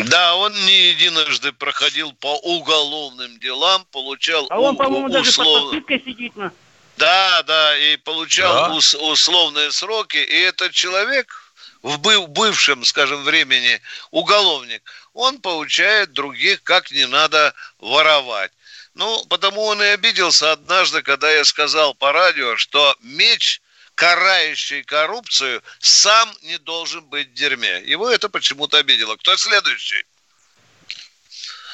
Да, 0.06 0.36
он 0.36 0.52
не 0.66 0.90
единожды 0.90 1.52
проходил 1.52 2.12
по 2.14 2.38
уголовным 2.40 3.38
делам, 3.40 3.86
получал 3.92 4.48
А 4.50 4.60
он, 4.60 4.76
по-моему, 4.76 5.10
даже 5.10 5.32
под 5.34 5.46
подпиской 5.46 6.02
сидит 6.04 6.36
на... 6.36 6.52
Да, 6.98 7.44
да, 7.44 7.78
и 7.78 7.98
получал 7.98 8.54
да. 8.54 8.76
Ус- 8.76 8.94
условные 8.96 9.72
сроки, 9.72 10.18
и 10.18 10.40
этот 10.42 10.72
человек 10.74 11.44
в 11.82 11.98
бывшем, 12.28 12.86
скажем, 12.86 13.24
времени 13.24 13.82
уголовник, 14.12 14.82
он 15.14 15.40
получает 15.42 16.14
других, 16.14 16.64
как 16.64 16.92
не 16.92 17.06
надо 17.06 17.54
воровать. 17.80 18.52
Ну, 18.94 19.26
потому 19.26 19.64
он 19.64 19.82
и 19.82 19.88
обиделся 19.88 20.52
однажды, 20.52 21.02
когда 21.02 21.30
я 21.32 21.44
сказал 21.44 21.94
по 21.96 22.12
радио, 22.12 22.56
что 22.58 22.96
меч, 23.02 23.62
карающий 23.96 24.84
коррупцию, 24.84 25.62
сам 25.80 26.32
не 26.44 26.58
должен 26.60 27.04
быть 27.06 27.30
в 27.30 27.34
дерьме. 27.34 27.82
Его 27.82 28.10
это 28.10 28.30
почему-то 28.30 28.78
обидело. 28.78 29.16
Кто 29.18 29.36
следующий? 29.36 30.06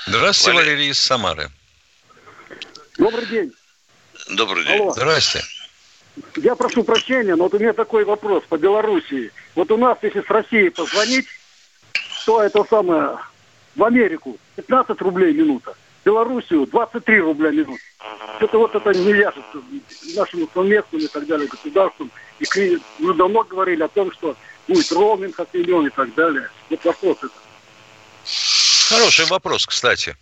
Здравствуйте, 0.08 0.56
Валерий, 0.56 0.74
Валерий 0.74 0.92
из 0.92 1.00
Самары. 1.00 1.52
Добрый 2.98 3.26
день. 3.28 3.54
Добрый 4.30 4.64
день. 4.66 4.82
Алло. 4.82 4.92
Здрасте. 4.92 5.44
Я 6.38 6.56
прошу 6.56 6.84
прощения, 6.84 7.36
но 7.36 7.46
вот 7.46 7.54
у 7.54 7.60
меня 7.60 7.74
такой 7.74 8.04
вопрос 8.04 8.44
по 8.48 8.58
Белоруссии. 8.58 9.32
Вот 9.56 9.72
у 9.72 9.78
нас, 9.78 9.98
если 10.02 10.22
с 10.22 10.30
Россией 10.30 10.70
позвонить, 10.70 11.26
то 12.26 12.42
это 12.42 12.64
самое, 12.70 13.18
в 13.76 13.84
Америку 13.84 14.38
15 14.56 15.00
рублей 15.02 15.34
минута. 15.34 15.76
Белоруссию 16.06 16.66
23 16.66 17.20
рубля 17.20 17.52
минут. 17.52 17.80
Это 18.40 18.58
вот 18.58 18.74
это 18.74 18.98
не 18.98 19.14
вяжется 19.14 19.62
нашим 20.16 20.50
совместным 20.54 21.02
и 21.02 21.08
так 21.08 21.26
далее 21.28 21.48
государством. 21.48 22.12
И 22.40 22.78
мы 23.00 23.14
давно 23.14 23.44
говорили 23.44 23.84
о 23.84 23.88
том, 23.88 24.12
что 24.14 24.36
будет 24.68 24.92
роуминг 24.92 25.40
от 25.40 25.54
миллиона 25.54 25.88
и 25.88 25.92
так 25.92 26.14
далее. 26.16 26.50
Вот 26.70 26.84
вопрос 26.86 27.18
это. 27.18 27.34
Хороший 28.90 29.26
вопрос, 29.26 29.66
кстати. 29.66 30.16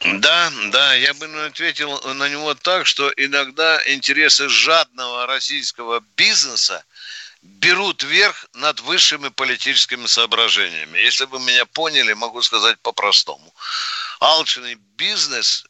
Да, 0.00 0.52
да, 0.70 0.94
я 0.94 1.14
бы 1.14 1.26
ответил 1.46 1.98
на 2.14 2.28
него 2.28 2.54
так, 2.54 2.86
что 2.86 3.10
иногда 3.16 3.80
интересы 3.86 4.48
жадного 4.48 5.26
российского 5.26 6.02
бизнеса 6.16 6.84
берут 7.42 8.02
верх 8.02 8.46
над 8.54 8.80
высшими 8.80 9.28
политическими 9.28 10.06
соображениями. 10.06 10.98
Если 10.98 11.24
вы 11.24 11.40
меня 11.40 11.64
поняли, 11.66 12.12
могу 12.12 12.42
сказать 12.42 12.78
по-простому. 12.80 13.54
Алчный 14.20 14.74
бизнес 14.96 15.64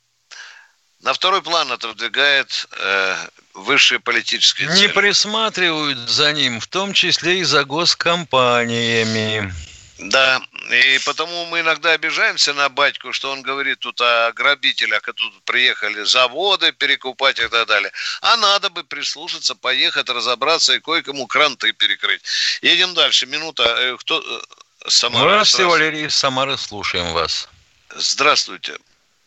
на 1.01 1.12
второй 1.12 1.43
план 1.43 1.70
отодвигает 1.70 2.66
э, 2.72 3.16
высшие 3.55 4.01
политические 4.01 4.68
цели. 4.68 4.81
Не 4.81 4.89
присматривают 4.89 5.99
за 6.09 6.33
ним, 6.33 6.61
в 6.61 6.66
том 6.66 6.93
числе 6.95 7.41
и 7.41 7.45
за 7.45 7.64
госкомпаниями. 7.64 9.53
Да, 9.99 10.42
и 10.70 10.99
потому 11.07 11.47
мы 11.47 11.61
иногда 11.61 11.92
обижаемся 11.92 12.53
на 12.53 12.68
батьку, 12.68 13.14
что 13.14 13.30
он 13.30 13.40
говорит 13.40 13.78
тут 13.78 13.99
о 14.03 14.30
грабителях, 14.32 15.09
а 15.09 15.12
тут 15.14 15.32
приехали 15.44 16.03
заводы 16.05 16.72
перекупать 16.72 17.38
и 17.38 17.49
так 17.49 17.66
далее. 17.66 17.90
А 18.20 18.36
надо 18.36 18.68
бы 18.68 18.84
прислушаться, 18.84 19.55
поехать, 19.55 20.11
разобраться 20.11 20.74
и 20.74 20.80
кое-кому 20.80 21.26
кранты 21.26 21.72
перекрыть. 21.72 22.20
Едем 22.61 22.92
дальше. 22.92 23.26
Минута. 23.26 23.62
Э, 23.62 23.97
кто? 23.97 24.20
Э, 24.20 24.88
Самара. 24.88 25.22
Здравствуйте, 25.22 25.64
Здравствуйте, 25.64 25.70
Валерий 25.70 26.07
из 26.07 26.14
Самары. 26.14 26.59
Слушаем 26.59 27.12
вас. 27.14 27.49
Здравствуйте. 27.94 28.76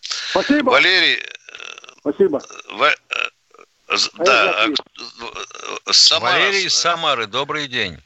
Спасибо. 0.02 0.70
Валерий. 0.70 1.16
Э, 1.16 1.92
Спасибо. 2.02 2.42
В... 2.70 2.96
Да, 4.24 4.68
Самара. 5.92 6.34
Валерий 6.34 6.66
из 6.66 6.76
Самары. 6.76 7.26
Добрый 7.26 7.68
день. 7.68 8.00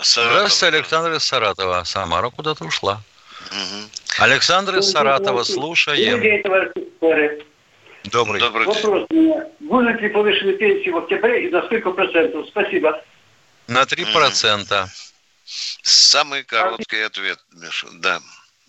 Саратов. 0.00 0.32
Здравствуйте, 0.32 0.76
Александр 0.76 1.12
из 1.12 1.24
Саратова. 1.24 1.84
Самара 1.84 2.30
куда-то 2.30 2.64
ушла. 2.64 3.02
Угу. 3.50 3.90
Александр 4.18 4.78
из 4.78 4.90
Саратова, 4.90 5.42
слушаем. 5.42 6.20
Добрый. 6.92 8.40
Добрый 8.40 8.40
день. 8.40 8.50
Вопрос. 8.50 9.06
Будут 9.60 10.00
ли 10.00 10.08
повышены 10.08 10.52
пенсии 10.54 10.90
в 10.90 10.98
октябре 10.98 11.46
и 11.46 11.50
на 11.50 11.62
сколько 11.66 11.90
процентов? 11.90 12.46
Спасибо. 12.48 13.02
На 13.66 13.84
3 13.84 14.04
процента. 14.06 14.82
Угу. 14.82 14.90
Самый 15.82 16.44
короткий 16.44 17.00
ответ, 17.00 17.38
Миша. 17.52 17.86
Да. 17.94 18.20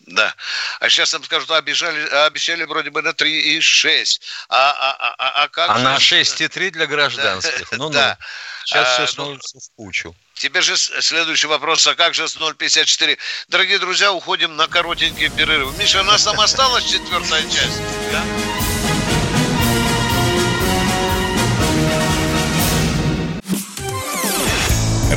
Да. 0.09 0.33
А 0.79 0.89
сейчас 0.89 1.13
нам 1.13 1.23
скажут, 1.23 1.51
обещали, 1.51 2.07
обещали 2.25 2.63
вроде 2.63 2.89
бы 2.89 3.01
на 3.01 3.09
3,6. 3.09 4.19
А, 4.49 4.71
а, 4.71 4.97
а, 4.99 5.15
а, 5.17 5.43
а 5.43 5.47
как 5.49 5.69
А 5.69 5.77
же... 5.77 5.83
на 5.83 5.97
6,3 5.97 6.71
для 6.71 6.87
гражданских. 6.87 7.69
Да. 7.71 7.77
Ну, 7.77 7.89
да. 7.91 8.17
ну. 8.19 8.25
Сейчас 8.65 8.87
а, 8.87 8.93
все 8.93 9.07
становится 9.13 9.55
ну, 9.55 9.61
в 9.61 9.75
кучу. 9.75 10.15
Теперь 10.33 10.63
же 10.63 10.77
следующий 10.77 11.47
вопрос, 11.47 11.85
а 11.85 11.95
как 11.95 12.13
же 12.13 12.27
с 12.27 12.37
0,54? 12.37 13.17
Дорогие 13.49 13.77
друзья, 13.77 14.11
уходим 14.11 14.55
на 14.55 14.67
коротенький 14.67 15.29
перерыв. 15.29 15.77
Миша, 15.77 16.01
у 16.01 16.03
нас 16.03 16.23
там 16.23 16.39
осталась 16.39 16.85
четвертая 16.85 17.43
часть, 17.43 17.81
да? 18.11 18.23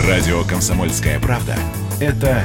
Радио 0.07 0.45
«Комсомольская 0.45 1.21
правда»— 1.21 1.57
это 2.01 2.45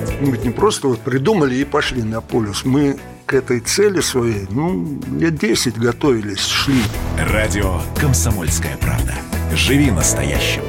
Мы 0.21 0.33
ведь 0.33 0.43
не 0.43 0.51
просто 0.51 0.87
вот 0.87 0.99
придумали 0.99 1.55
и 1.55 1.65
пошли 1.65 2.03
на 2.03 2.21
полюс. 2.21 2.63
Мы 2.63 2.99
к 3.25 3.33
этой 3.33 3.59
цели 3.59 4.01
своей, 4.01 4.45
ну, 4.51 4.99
лет 5.17 5.35
10 5.35 5.79
готовились, 5.79 6.45
шли. 6.45 6.83
Радио 7.17 7.81
«Комсомольская 7.99 8.77
правда». 8.77 9.15
Живи 9.55 9.89
настоящим. 9.89 10.61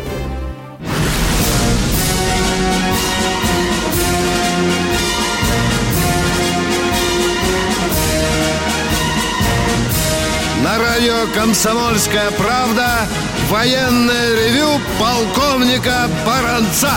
На 10.64 10.78
радио 10.78 11.26
«Комсомольская 11.34 12.30
правда» 12.38 13.06
военное 13.50 14.34
ревю 14.34 14.80
полковника 14.98 16.08
Баранца. 16.24 16.92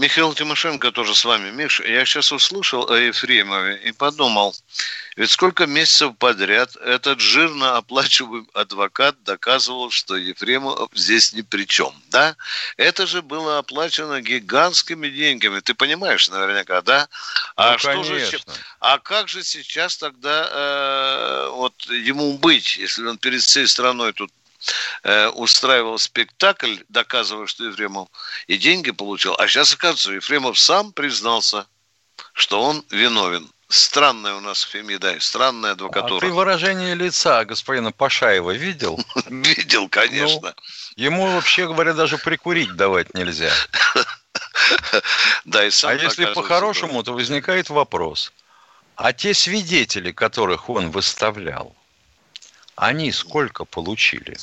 Михаил 0.00 0.32
Тимошенко 0.32 0.92
тоже 0.92 1.14
с 1.14 1.26
вами. 1.26 1.50
Миш, 1.50 1.80
я 1.80 2.06
сейчас 2.06 2.32
услышал 2.32 2.90
о 2.90 2.96
Ефремове 2.96 3.76
и 3.84 3.92
подумал, 3.92 4.56
ведь 5.14 5.30
сколько 5.30 5.66
месяцев 5.66 6.16
подряд 6.16 6.74
этот 6.76 7.20
жирно 7.20 7.76
оплачиваемый 7.76 8.48
адвокат 8.54 9.22
доказывал, 9.24 9.90
что 9.90 10.16
Ефремов 10.16 10.88
здесь 10.94 11.34
ни 11.34 11.42
при 11.42 11.66
чем, 11.66 11.92
да? 12.08 12.34
Это 12.78 13.06
же 13.06 13.20
было 13.20 13.58
оплачено 13.58 14.22
гигантскими 14.22 15.10
деньгами, 15.10 15.60
ты 15.60 15.74
понимаешь 15.74 16.30
наверняка, 16.30 16.80
да? 16.80 17.06
А, 17.56 17.72
ну, 17.72 17.78
что 17.78 18.02
же, 18.02 18.40
а 18.80 18.98
как 18.98 19.28
же 19.28 19.44
сейчас 19.44 19.98
тогда 19.98 20.48
э, 20.50 21.48
вот 21.50 21.74
ему 21.90 22.38
быть, 22.38 22.78
если 22.78 23.04
он 23.04 23.18
перед 23.18 23.42
всей 23.42 23.68
страной 23.68 24.14
тут 24.14 24.30
Э, 25.02 25.28
устраивал 25.28 25.98
спектакль, 25.98 26.76
доказывая, 26.88 27.46
что 27.46 27.64
Ефремов 27.64 28.08
и 28.46 28.58
деньги 28.58 28.90
получил. 28.90 29.34
А 29.38 29.48
сейчас, 29.48 29.72
оказывается, 29.72 30.12
Ефремов 30.12 30.58
сам 30.58 30.92
признался, 30.92 31.66
что 32.34 32.62
он 32.62 32.84
виновен. 32.90 33.50
Странная 33.68 34.34
у 34.34 34.40
нас 34.40 34.62
Фемида, 34.62 35.20
странная 35.20 35.72
адвокатура. 35.72 36.26
А 36.26 36.28
ты 36.28 36.34
выражение 36.34 36.94
лица 36.94 37.44
господина 37.44 37.92
Пашаева 37.92 38.50
видел? 38.50 38.98
Видел, 39.26 39.88
конечно. 39.88 40.54
Ну, 40.56 40.62
ему, 40.96 41.32
вообще 41.32 41.66
говоря, 41.66 41.94
даже 41.94 42.18
прикурить 42.18 42.74
давать 42.74 43.14
нельзя. 43.14 43.52
Да, 45.44 45.64
и 45.64 45.70
сам 45.70 45.90
а 45.90 45.94
если 45.94 46.26
по-хорошему, 46.32 47.02
то 47.02 47.12
возникает 47.12 47.70
вопрос. 47.70 48.32
А 48.94 49.12
те 49.12 49.34
свидетели, 49.34 50.12
которых 50.12 50.68
он 50.68 50.90
выставлял, 50.90 51.74
они 52.80 53.12
сколько 53.12 53.64
получили? 53.64 54.36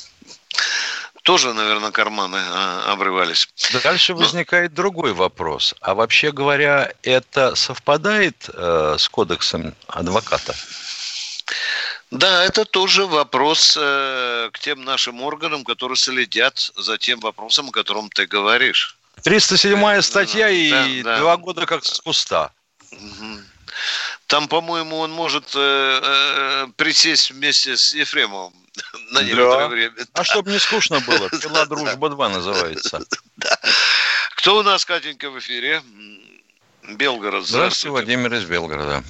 Тоже, 1.22 1.52
наверное, 1.52 1.90
карманы 1.90 2.38
а, 2.40 2.92
обрывались. 2.92 3.48
Дальше 3.82 4.14
Но... 4.14 4.20
возникает 4.20 4.72
другой 4.72 5.12
вопрос. 5.12 5.74
А 5.80 5.94
вообще 5.94 6.32
говоря, 6.32 6.92
это 7.02 7.54
совпадает 7.54 8.48
э, 8.54 8.96
с 8.98 9.08
кодексом 9.08 9.74
адвоката? 9.88 10.54
Да, 12.10 12.44
это 12.44 12.64
тоже 12.64 13.04
вопрос 13.04 13.76
э, 13.78 14.50
к 14.52 14.58
тем 14.60 14.84
нашим 14.84 15.20
органам, 15.20 15.64
которые 15.64 15.96
следят 15.96 16.70
за 16.76 16.96
тем 16.96 17.20
вопросом, 17.20 17.68
о 17.68 17.72
котором 17.72 18.08
ты 18.08 18.26
говоришь. 18.26 18.96
307 19.24 20.00
статья 20.00 20.48
и 20.48 21.02
да. 21.02 21.18
два 21.18 21.36
года 21.36 21.66
как 21.66 21.84
с 21.84 22.00
куста. 22.00 22.52
Там, 24.28 24.46
по-моему, 24.46 24.98
он 24.98 25.10
может 25.10 25.54
э, 25.54 25.58
э, 25.58 26.66
присесть 26.76 27.30
вместе 27.30 27.78
с 27.78 27.94
Ефремовым 27.94 28.52
на 29.12 29.22
некоторое 29.22 29.58
да. 29.58 29.68
время. 29.68 29.94
А 30.12 30.22
чтобы 30.22 30.50
не 30.50 30.58
скучно 30.58 31.00
было, 31.00 31.30
«Пила 31.42 31.64
дружба 31.64 32.08
2» 32.08 32.28
называется. 32.28 33.00
Да. 33.36 33.56
Кто 34.36 34.58
у 34.58 34.62
нас, 34.64 34.84
Катенька, 34.84 35.30
в 35.30 35.38
эфире? 35.38 35.80
Белгород. 36.96 37.46
Здравствуйте. 37.46 37.56
Здравствуйте, 37.56 37.90
Владимир 37.90 38.34
из 38.34 38.44
Белгорода. 38.46 39.04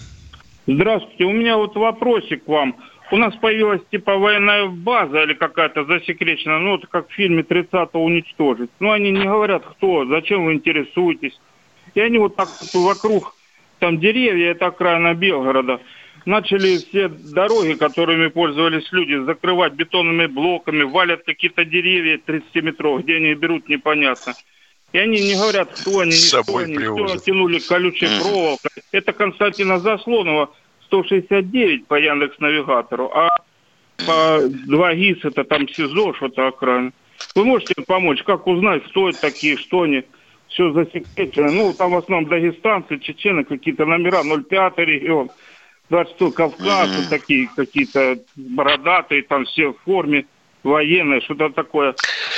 Здравствуйте. 0.67 1.25
У 1.25 1.33
меня 1.33 1.57
вот 1.57 1.75
вопросик 1.77 2.45
к 2.45 2.49
вам. 2.49 2.77
У 3.11 3.17
нас 3.17 3.35
появилась 3.37 3.81
типа 3.91 4.19
военная 4.19 4.67
база 4.67 5.23
или 5.23 5.33
какая-то 5.33 5.85
засекреченная, 5.87 6.59
ну, 6.59 6.73
вот 6.73 6.87
как 6.91 7.09
в 7.09 7.13
фильме 7.13 7.43
«30-го 7.43 8.05
уничтожить». 8.05 8.71
Но 8.81 8.93
они 8.93 9.11
не 9.11 9.25
говорят, 9.25 9.65
кто, 9.65 10.05
зачем 10.05 10.45
вы 10.45 10.53
интересуетесь. 10.55 11.41
И 11.95 12.01
они 12.01 12.19
вот 12.19 12.37
так 12.37 12.51
вокруг 12.75 13.35
там 13.79 13.99
деревья, 13.99 14.51
это 14.51 14.67
окраина 14.67 15.15
Белгорода, 15.15 15.81
начали 16.25 16.77
все 16.77 17.09
дороги, 17.09 17.75
которыми 17.75 18.29
пользовались 18.29 18.91
люди, 18.93 19.25
закрывать 19.25 19.73
бетонными 19.75 20.27
блоками, 20.27 20.83
валят 20.83 21.23
какие-то 21.25 21.65
деревья 21.65 22.19
30 22.19 22.55
метров, 22.63 23.03
где 23.03 23.17
они 23.17 23.35
берут, 23.35 23.69
непонятно. 23.69 24.35
И 24.93 24.99
они 24.99 25.21
не 25.21 25.35
говорят, 25.35 25.71
кто 25.73 26.01
они, 26.01 26.13
не 26.13 26.43
кто 26.43 26.57
они, 26.57 26.77
все 27.07 27.19
тянули 27.19 27.59
колючей 27.59 28.07
проволокой. 28.21 28.71
Это 28.93 29.13
Константина 29.13 29.79
Заслонова, 29.81 30.51
169 30.87 31.87
по 31.87 31.99
Яндекс 31.99 32.39
Навигатору, 32.39 33.11
а 33.15 33.29
по 34.07 34.41
2 34.49 34.95
ГИС 34.95 35.25
это 35.25 35.45
там 35.45 35.69
СИЗО, 35.69 36.15
что-то 36.15 36.49
окраина. 36.49 36.93
Вы 37.35 37.45
можете 37.45 37.75
помочь, 37.87 38.23
как 38.23 38.47
узнать, 38.47 38.85
кто 38.85 39.09
это 39.11 39.21
такие, 39.21 39.57
что 39.57 39.83
они 39.83 40.05
все 40.59 40.73
засекречено. 40.73 41.53
Ну, 41.53 41.73
там 41.73 41.93
в 41.93 41.99
основном 41.99 42.29
дагестанцы, 42.29 42.99
чечены, 42.99 43.45
какие-то 43.45 43.87
номера, 43.87 44.23
05 44.25 44.79
регион, 44.79 45.31
26 45.89 46.35
Кавказ, 46.35 46.91
mm-hmm. 46.91 47.09
такие 47.09 47.49
какие-то 47.55 48.19
бородатые, 48.35 49.23
там 49.23 49.45
все 49.45 49.69
в 49.69 49.77
форме 49.85 50.27
военные, 50.65 51.21
что-то 51.21 51.51
такое. 51.51 51.95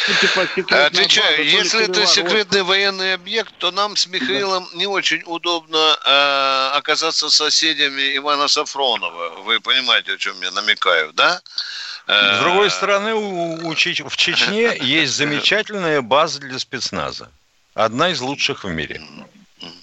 Ну, 0.09 0.15
типа, 0.21 0.43
Отвечаю, 0.85 1.39
база, 1.39 1.43
если 1.43 1.85
это 1.85 2.07
секретный 2.07 2.63
военный 2.63 3.15
объект, 3.15 3.55
то 3.57 3.71
нам 3.71 3.97
с 3.97 4.07
Михаилом 4.07 4.67
да. 4.71 4.79
не 4.79 4.87
очень 4.87 5.23
удобно 5.25 5.79
э, 5.79 6.77
оказаться 6.77 7.31
соседями 7.31 8.17
Ивана 8.19 8.49
Сафронова. 8.49 9.41
Вы 9.45 9.61
понимаете, 9.61 10.13
о 10.13 10.19
чем 10.19 10.35
я 10.43 10.51
намекаю, 10.51 11.13
да? 11.15 11.41
С 12.07 12.41
другой 12.41 12.71
стороны, 12.71 13.15
у, 13.15 13.69
у 13.69 13.75
Чеч... 13.75 14.03
в 14.05 14.17
Чечне 14.17 14.77
есть 14.81 15.15
замечательная 15.15 16.03
база 16.03 16.41
для 16.41 16.59
спецназа. 16.59 17.31
Одна 17.85 18.11
из 18.11 18.21
лучших 18.21 18.65
в 18.65 18.71
мире. 18.71 19.01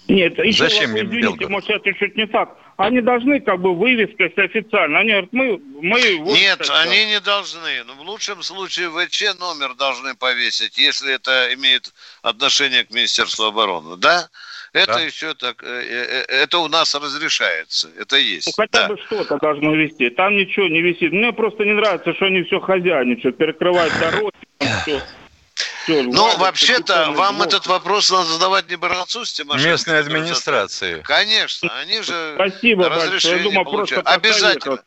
Нет, 0.07 0.37
еще 0.37 0.69
Зачем 0.69 0.95
им 0.95 1.07
извините, 1.07 1.21
Белгород? 1.21 1.49
может, 1.49 1.69
это 1.69 1.93
чуть 1.93 2.15
не 2.15 2.27
так. 2.27 2.55
Они 2.77 3.01
должны 3.01 3.39
как 3.39 3.59
бы 3.59 3.75
вывеской 3.75 4.27
официально. 4.27 4.99
Они 4.99 5.09
говорят, 5.09 5.33
мы... 5.33 5.57
мы 5.81 6.17
вот 6.19 6.37
Нет, 6.37 6.61
это. 6.61 6.79
они 6.81 7.07
не 7.07 7.19
должны. 7.19 7.83
Но 7.85 7.95
в 7.95 8.01
лучшем 8.01 8.43
случае 8.43 8.89
ВЧ 8.91 9.39
номер 9.39 9.73
должны 9.73 10.15
повесить, 10.15 10.77
если 10.77 11.15
это 11.15 11.53
имеет 11.55 11.91
отношение 12.21 12.83
к 12.83 12.91
Министерству 12.91 13.45
обороны. 13.45 13.97
Да? 13.97 14.29
Это 14.73 14.93
Да. 14.93 14.99
еще 15.01 15.33
так, 15.33 15.63
э, 15.63 15.67
э, 15.67 16.25
это 16.43 16.59
у 16.59 16.67
нас 16.67 16.93
разрешается. 16.93 17.89
Это 17.99 18.17
есть. 18.17 18.47
Ну, 18.47 18.53
хотя 18.63 18.87
Да. 18.87 18.93
бы 18.93 19.01
что-то 19.07 19.37
должно 19.37 19.73
вести. 19.73 20.09
Там 20.11 20.37
ничего 20.37 20.67
не 20.67 20.81
висит. 20.81 21.11
Мне 21.11 21.33
просто 21.33 21.65
не 21.65 21.73
нравится, 21.73 22.13
что 22.13 22.25
они 22.25 22.43
все 22.43 22.59
хозяйничают, 22.59 23.37
перекрывают 23.37 23.93
дороги. 23.99 24.31
там 24.59 25.01
Всё, 25.87 26.03
Ну, 26.03 26.37
вообще-то, 26.37 27.11
вам 27.11 27.41
этот 27.41 27.65
вопрос 27.65 28.11
надо 28.11 28.25
задавать 28.25 28.69
не 28.69 28.75
Баранцу 28.75 29.23
с 29.25 29.31
Тимошенко. 29.31 29.69
Местной 29.69 29.99
администрации. 29.99 31.01
Конечно, 31.03 31.69
они 31.79 32.01
же 32.01 32.33
Спасибо 32.35 32.89
большое. 32.89 33.05
разрешение 33.05 33.37
Я 33.37 33.43
думал, 33.43 33.63
просто 33.71 34.01
получают. 34.01 34.07
Обязательно. 34.07 34.83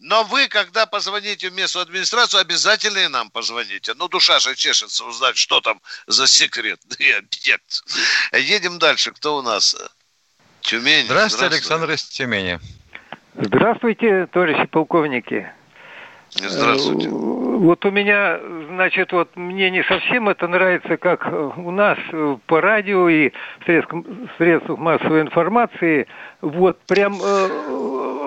Но 0.00 0.24
вы, 0.24 0.48
когда 0.48 0.86
позвоните 0.86 1.48
в 1.48 1.52
местную 1.52 1.82
администрацию, 1.82 2.40
обязательно 2.40 2.98
и 2.98 3.06
нам 3.06 3.30
позвоните. 3.30 3.94
Ну, 3.94 4.08
душа 4.08 4.40
же 4.40 4.56
чешется 4.56 5.04
узнать, 5.04 5.36
что 5.36 5.60
там 5.60 5.80
за 6.08 6.26
секретный 6.26 7.12
объект. 7.18 7.84
Едем 8.32 8.80
дальше. 8.80 9.12
Кто 9.12 9.36
у 9.36 9.42
нас? 9.42 9.76
Тюмень. 10.62 11.04
Здравствуйте, 11.04 11.54
Александр 11.54 11.92
из 11.92 12.02
Тюмени. 12.02 12.58
Здравствуйте, 13.36 14.26
товарищи 14.32 14.66
полковники. 14.66 15.52
Здравствуйте. 16.34 17.08
Э, 17.08 17.10
Вот 17.12 17.84
у 17.84 17.90
меня, 17.90 18.40
значит, 18.68 19.12
вот 19.12 19.36
мне 19.36 19.70
не 19.70 19.82
совсем 19.84 20.28
это 20.28 20.48
нравится, 20.48 20.96
как 20.96 21.30
у 21.56 21.70
нас 21.70 21.98
э, 22.12 22.36
по 22.46 22.60
радио 22.60 23.08
и 23.08 23.30
в 23.60 23.64
средствах, 23.66 24.04
в 24.04 24.28
средствах 24.38 24.78
массовой 24.78 25.20
информации, 25.20 26.06
вот 26.40 26.78
прям 26.86 27.20
э, 27.22 27.48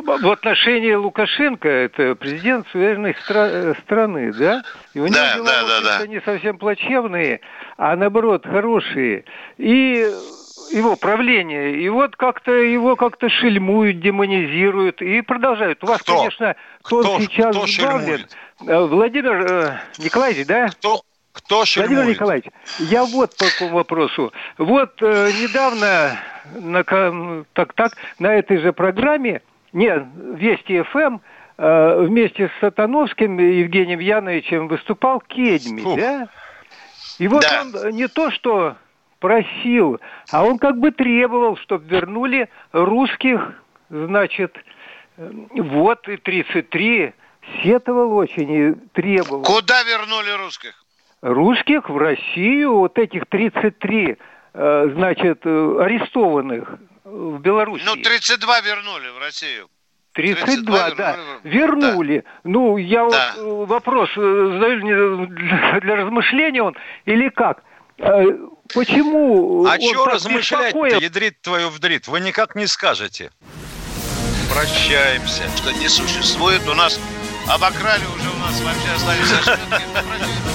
в 0.01 0.31
отношении 0.31 0.93
Лукашенко, 0.93 1.67
это 1.67 2.15
президент 2.15 2.67
суверенной 2.69 3.15
стра- 3.27 3.75
страны, 3.81 4.31
да? 4.33 4.63
И 4.93 4.99
у 4.99 5.07
него 5.07 5.15
Да, 5.15 5.35
дела, 5.35 5.45
да, 5.45 5.81
да, 5.81 5.99
да. 5.99 6.07
не 6.07 6.21
совсем 6.21 6.57
плачевные, 6.57 7.41
а 7.77 7.95
наоборот 7.95 8.45
хорошие. 8.45 9.25
И 9.57 10.13
его 10.75 10.95
правление, 10.97 11.77
и 11.79 11.89
вот 11.89 12.15
как-то 12.15 12.51
его 12.51 12.95
как-то 12.95 13.29
шельмуют, 13.29 13.99
демонизируют 14.01 15.01
и 15.01 15.21
продолжают. 15.21 15.83
У 15.83 15.87
вас, 15.87 16.01
Кто? 16.01 16.17
конечно, 16.17 16.55
кто, 16.83 17.01
Кто- 17.01 17.19
сейчас 17.21 17.55
кто 17.55 17.65
шельмует? 17.65 18.29
Э, 18.67 18.85
Владимир 18.85 19.45
э, 19.51 19.77
Николаевич, 19.99 20.45
да? 20.47 20.67
Кто, 20.67 21.01
кто 21.31 21.55
Владимир 21.55 21.67
шельмует? 21.87 22.07
Николаевич, 22.09 22.45
я 22.79 23.05
вот 23.05 23.35
по 23.37 23.45
какому 23.45 23.75
вопросу. 23.77 24.33
Вот 24.57 25.01
э, 25.01 25.31
недавно 25.41 26.19
на, 26.53 26.83
так, 27.53 27.73
так, 27.73 27.93
на 28.19 28.33
этой 28.33 28.57
же 28.57 28.73
программе, 28.73 29.41
не, 29.71 29.89
Вести 30.35 30.81
ФМ, 30.81 31.17
э, 31.57 32.01
вместе 32.05 32.49
с 32.49 32.59
Сатановским 32.59 33.37
Евгением 33.39 33.99
Яновичем 33.99 34.67
выступал 34.67 35.21
Кедми, 35.21 35.81
Фух. 35.81 35.97
да? 35.99 36.27
И 37.17 37.29
вот 37.29 37.43
Да. 37.43 37.63
он 37.85 37.95
не 37.95 38.07
то 38.09 38.29
что 38.31 38.75
просил, 39.19 39.99
а 40.31 40.43
он 40.43 40.57
как 40.57 40.77
бы 40.77 40.91
требовал, 40.91 41.57
чтобы 41.57 41.87
вернули 41.87 42.49
русских, 42.71 43.53
значит, 43.89 44.55
э, 45.17 45.29
вот 45.55 46.07
и 46.07 46.17
33 46.17 47.13
сетовал 47.63 48.13
очень 48.17 48.51
и 48.51 48.73
требовал 48.93 49.43
Куда 49.43 49.83
вернули 49.83 50.31
русских? 50.31 50.73
русских 51.21 51.89
в 51.89 51.97
Россию, 51.97 52.75
вот 52.75 52.97
этих 52.99 53.25
33, 53.27 54.17
э, 54.53 54.89
значит, 54.93 55.41
э, 55.43 55.77
арестованных 55.81 56.77
в 57.03 57.39
Беларуси. 57.39 57.83
Ну, 57.85 57.95
32 57.95 58.61
вернули 58.61 59.09
в 59.09 59.19
Россию. 59.19 59.67
32, 60.13 60.45
32 60.45 60.95
да, 60.95 61.15
вернули. 61.43 61.85
вернули. 61.91 62.23
Ну, 62.45 62.77
я 62.77 63.09
Да. 63.09 63.33
вот 63.37 63.67
вопрос 63.67 64.09
задаю 64.15 65.27
для 65.27 65.95
размышления 65.97 66.63
он, 66.63 66.75
или 67.05 67.29
как? 67.29 67.63
Почему 68.73 69.65
А 69.65 69.79
что 69.79 70.05
размышлять-то, 70.05 70.97
ядрит 70.97 71.41
твою 71.41 71.69
вдрит? 71.69 72.07
Вы 72.07 72.19
никак 72.19 72.55
не 72.55 72.67
скажете. 72.67 73.31
Прощаемся. 74.51 75.43
Что 75.57 75.71
не 75.71 75.89
существует 75.89 76.67
у 76.67 76.73
нас. 76.73 76.99
Обокрали 77.47 78.03
уже 78.05 78.29
у 78.29 78.37
нас 78.37 78.61
вообще 78.61 78.91
остались 78.95 79.31
ошибки. 79.31 80.54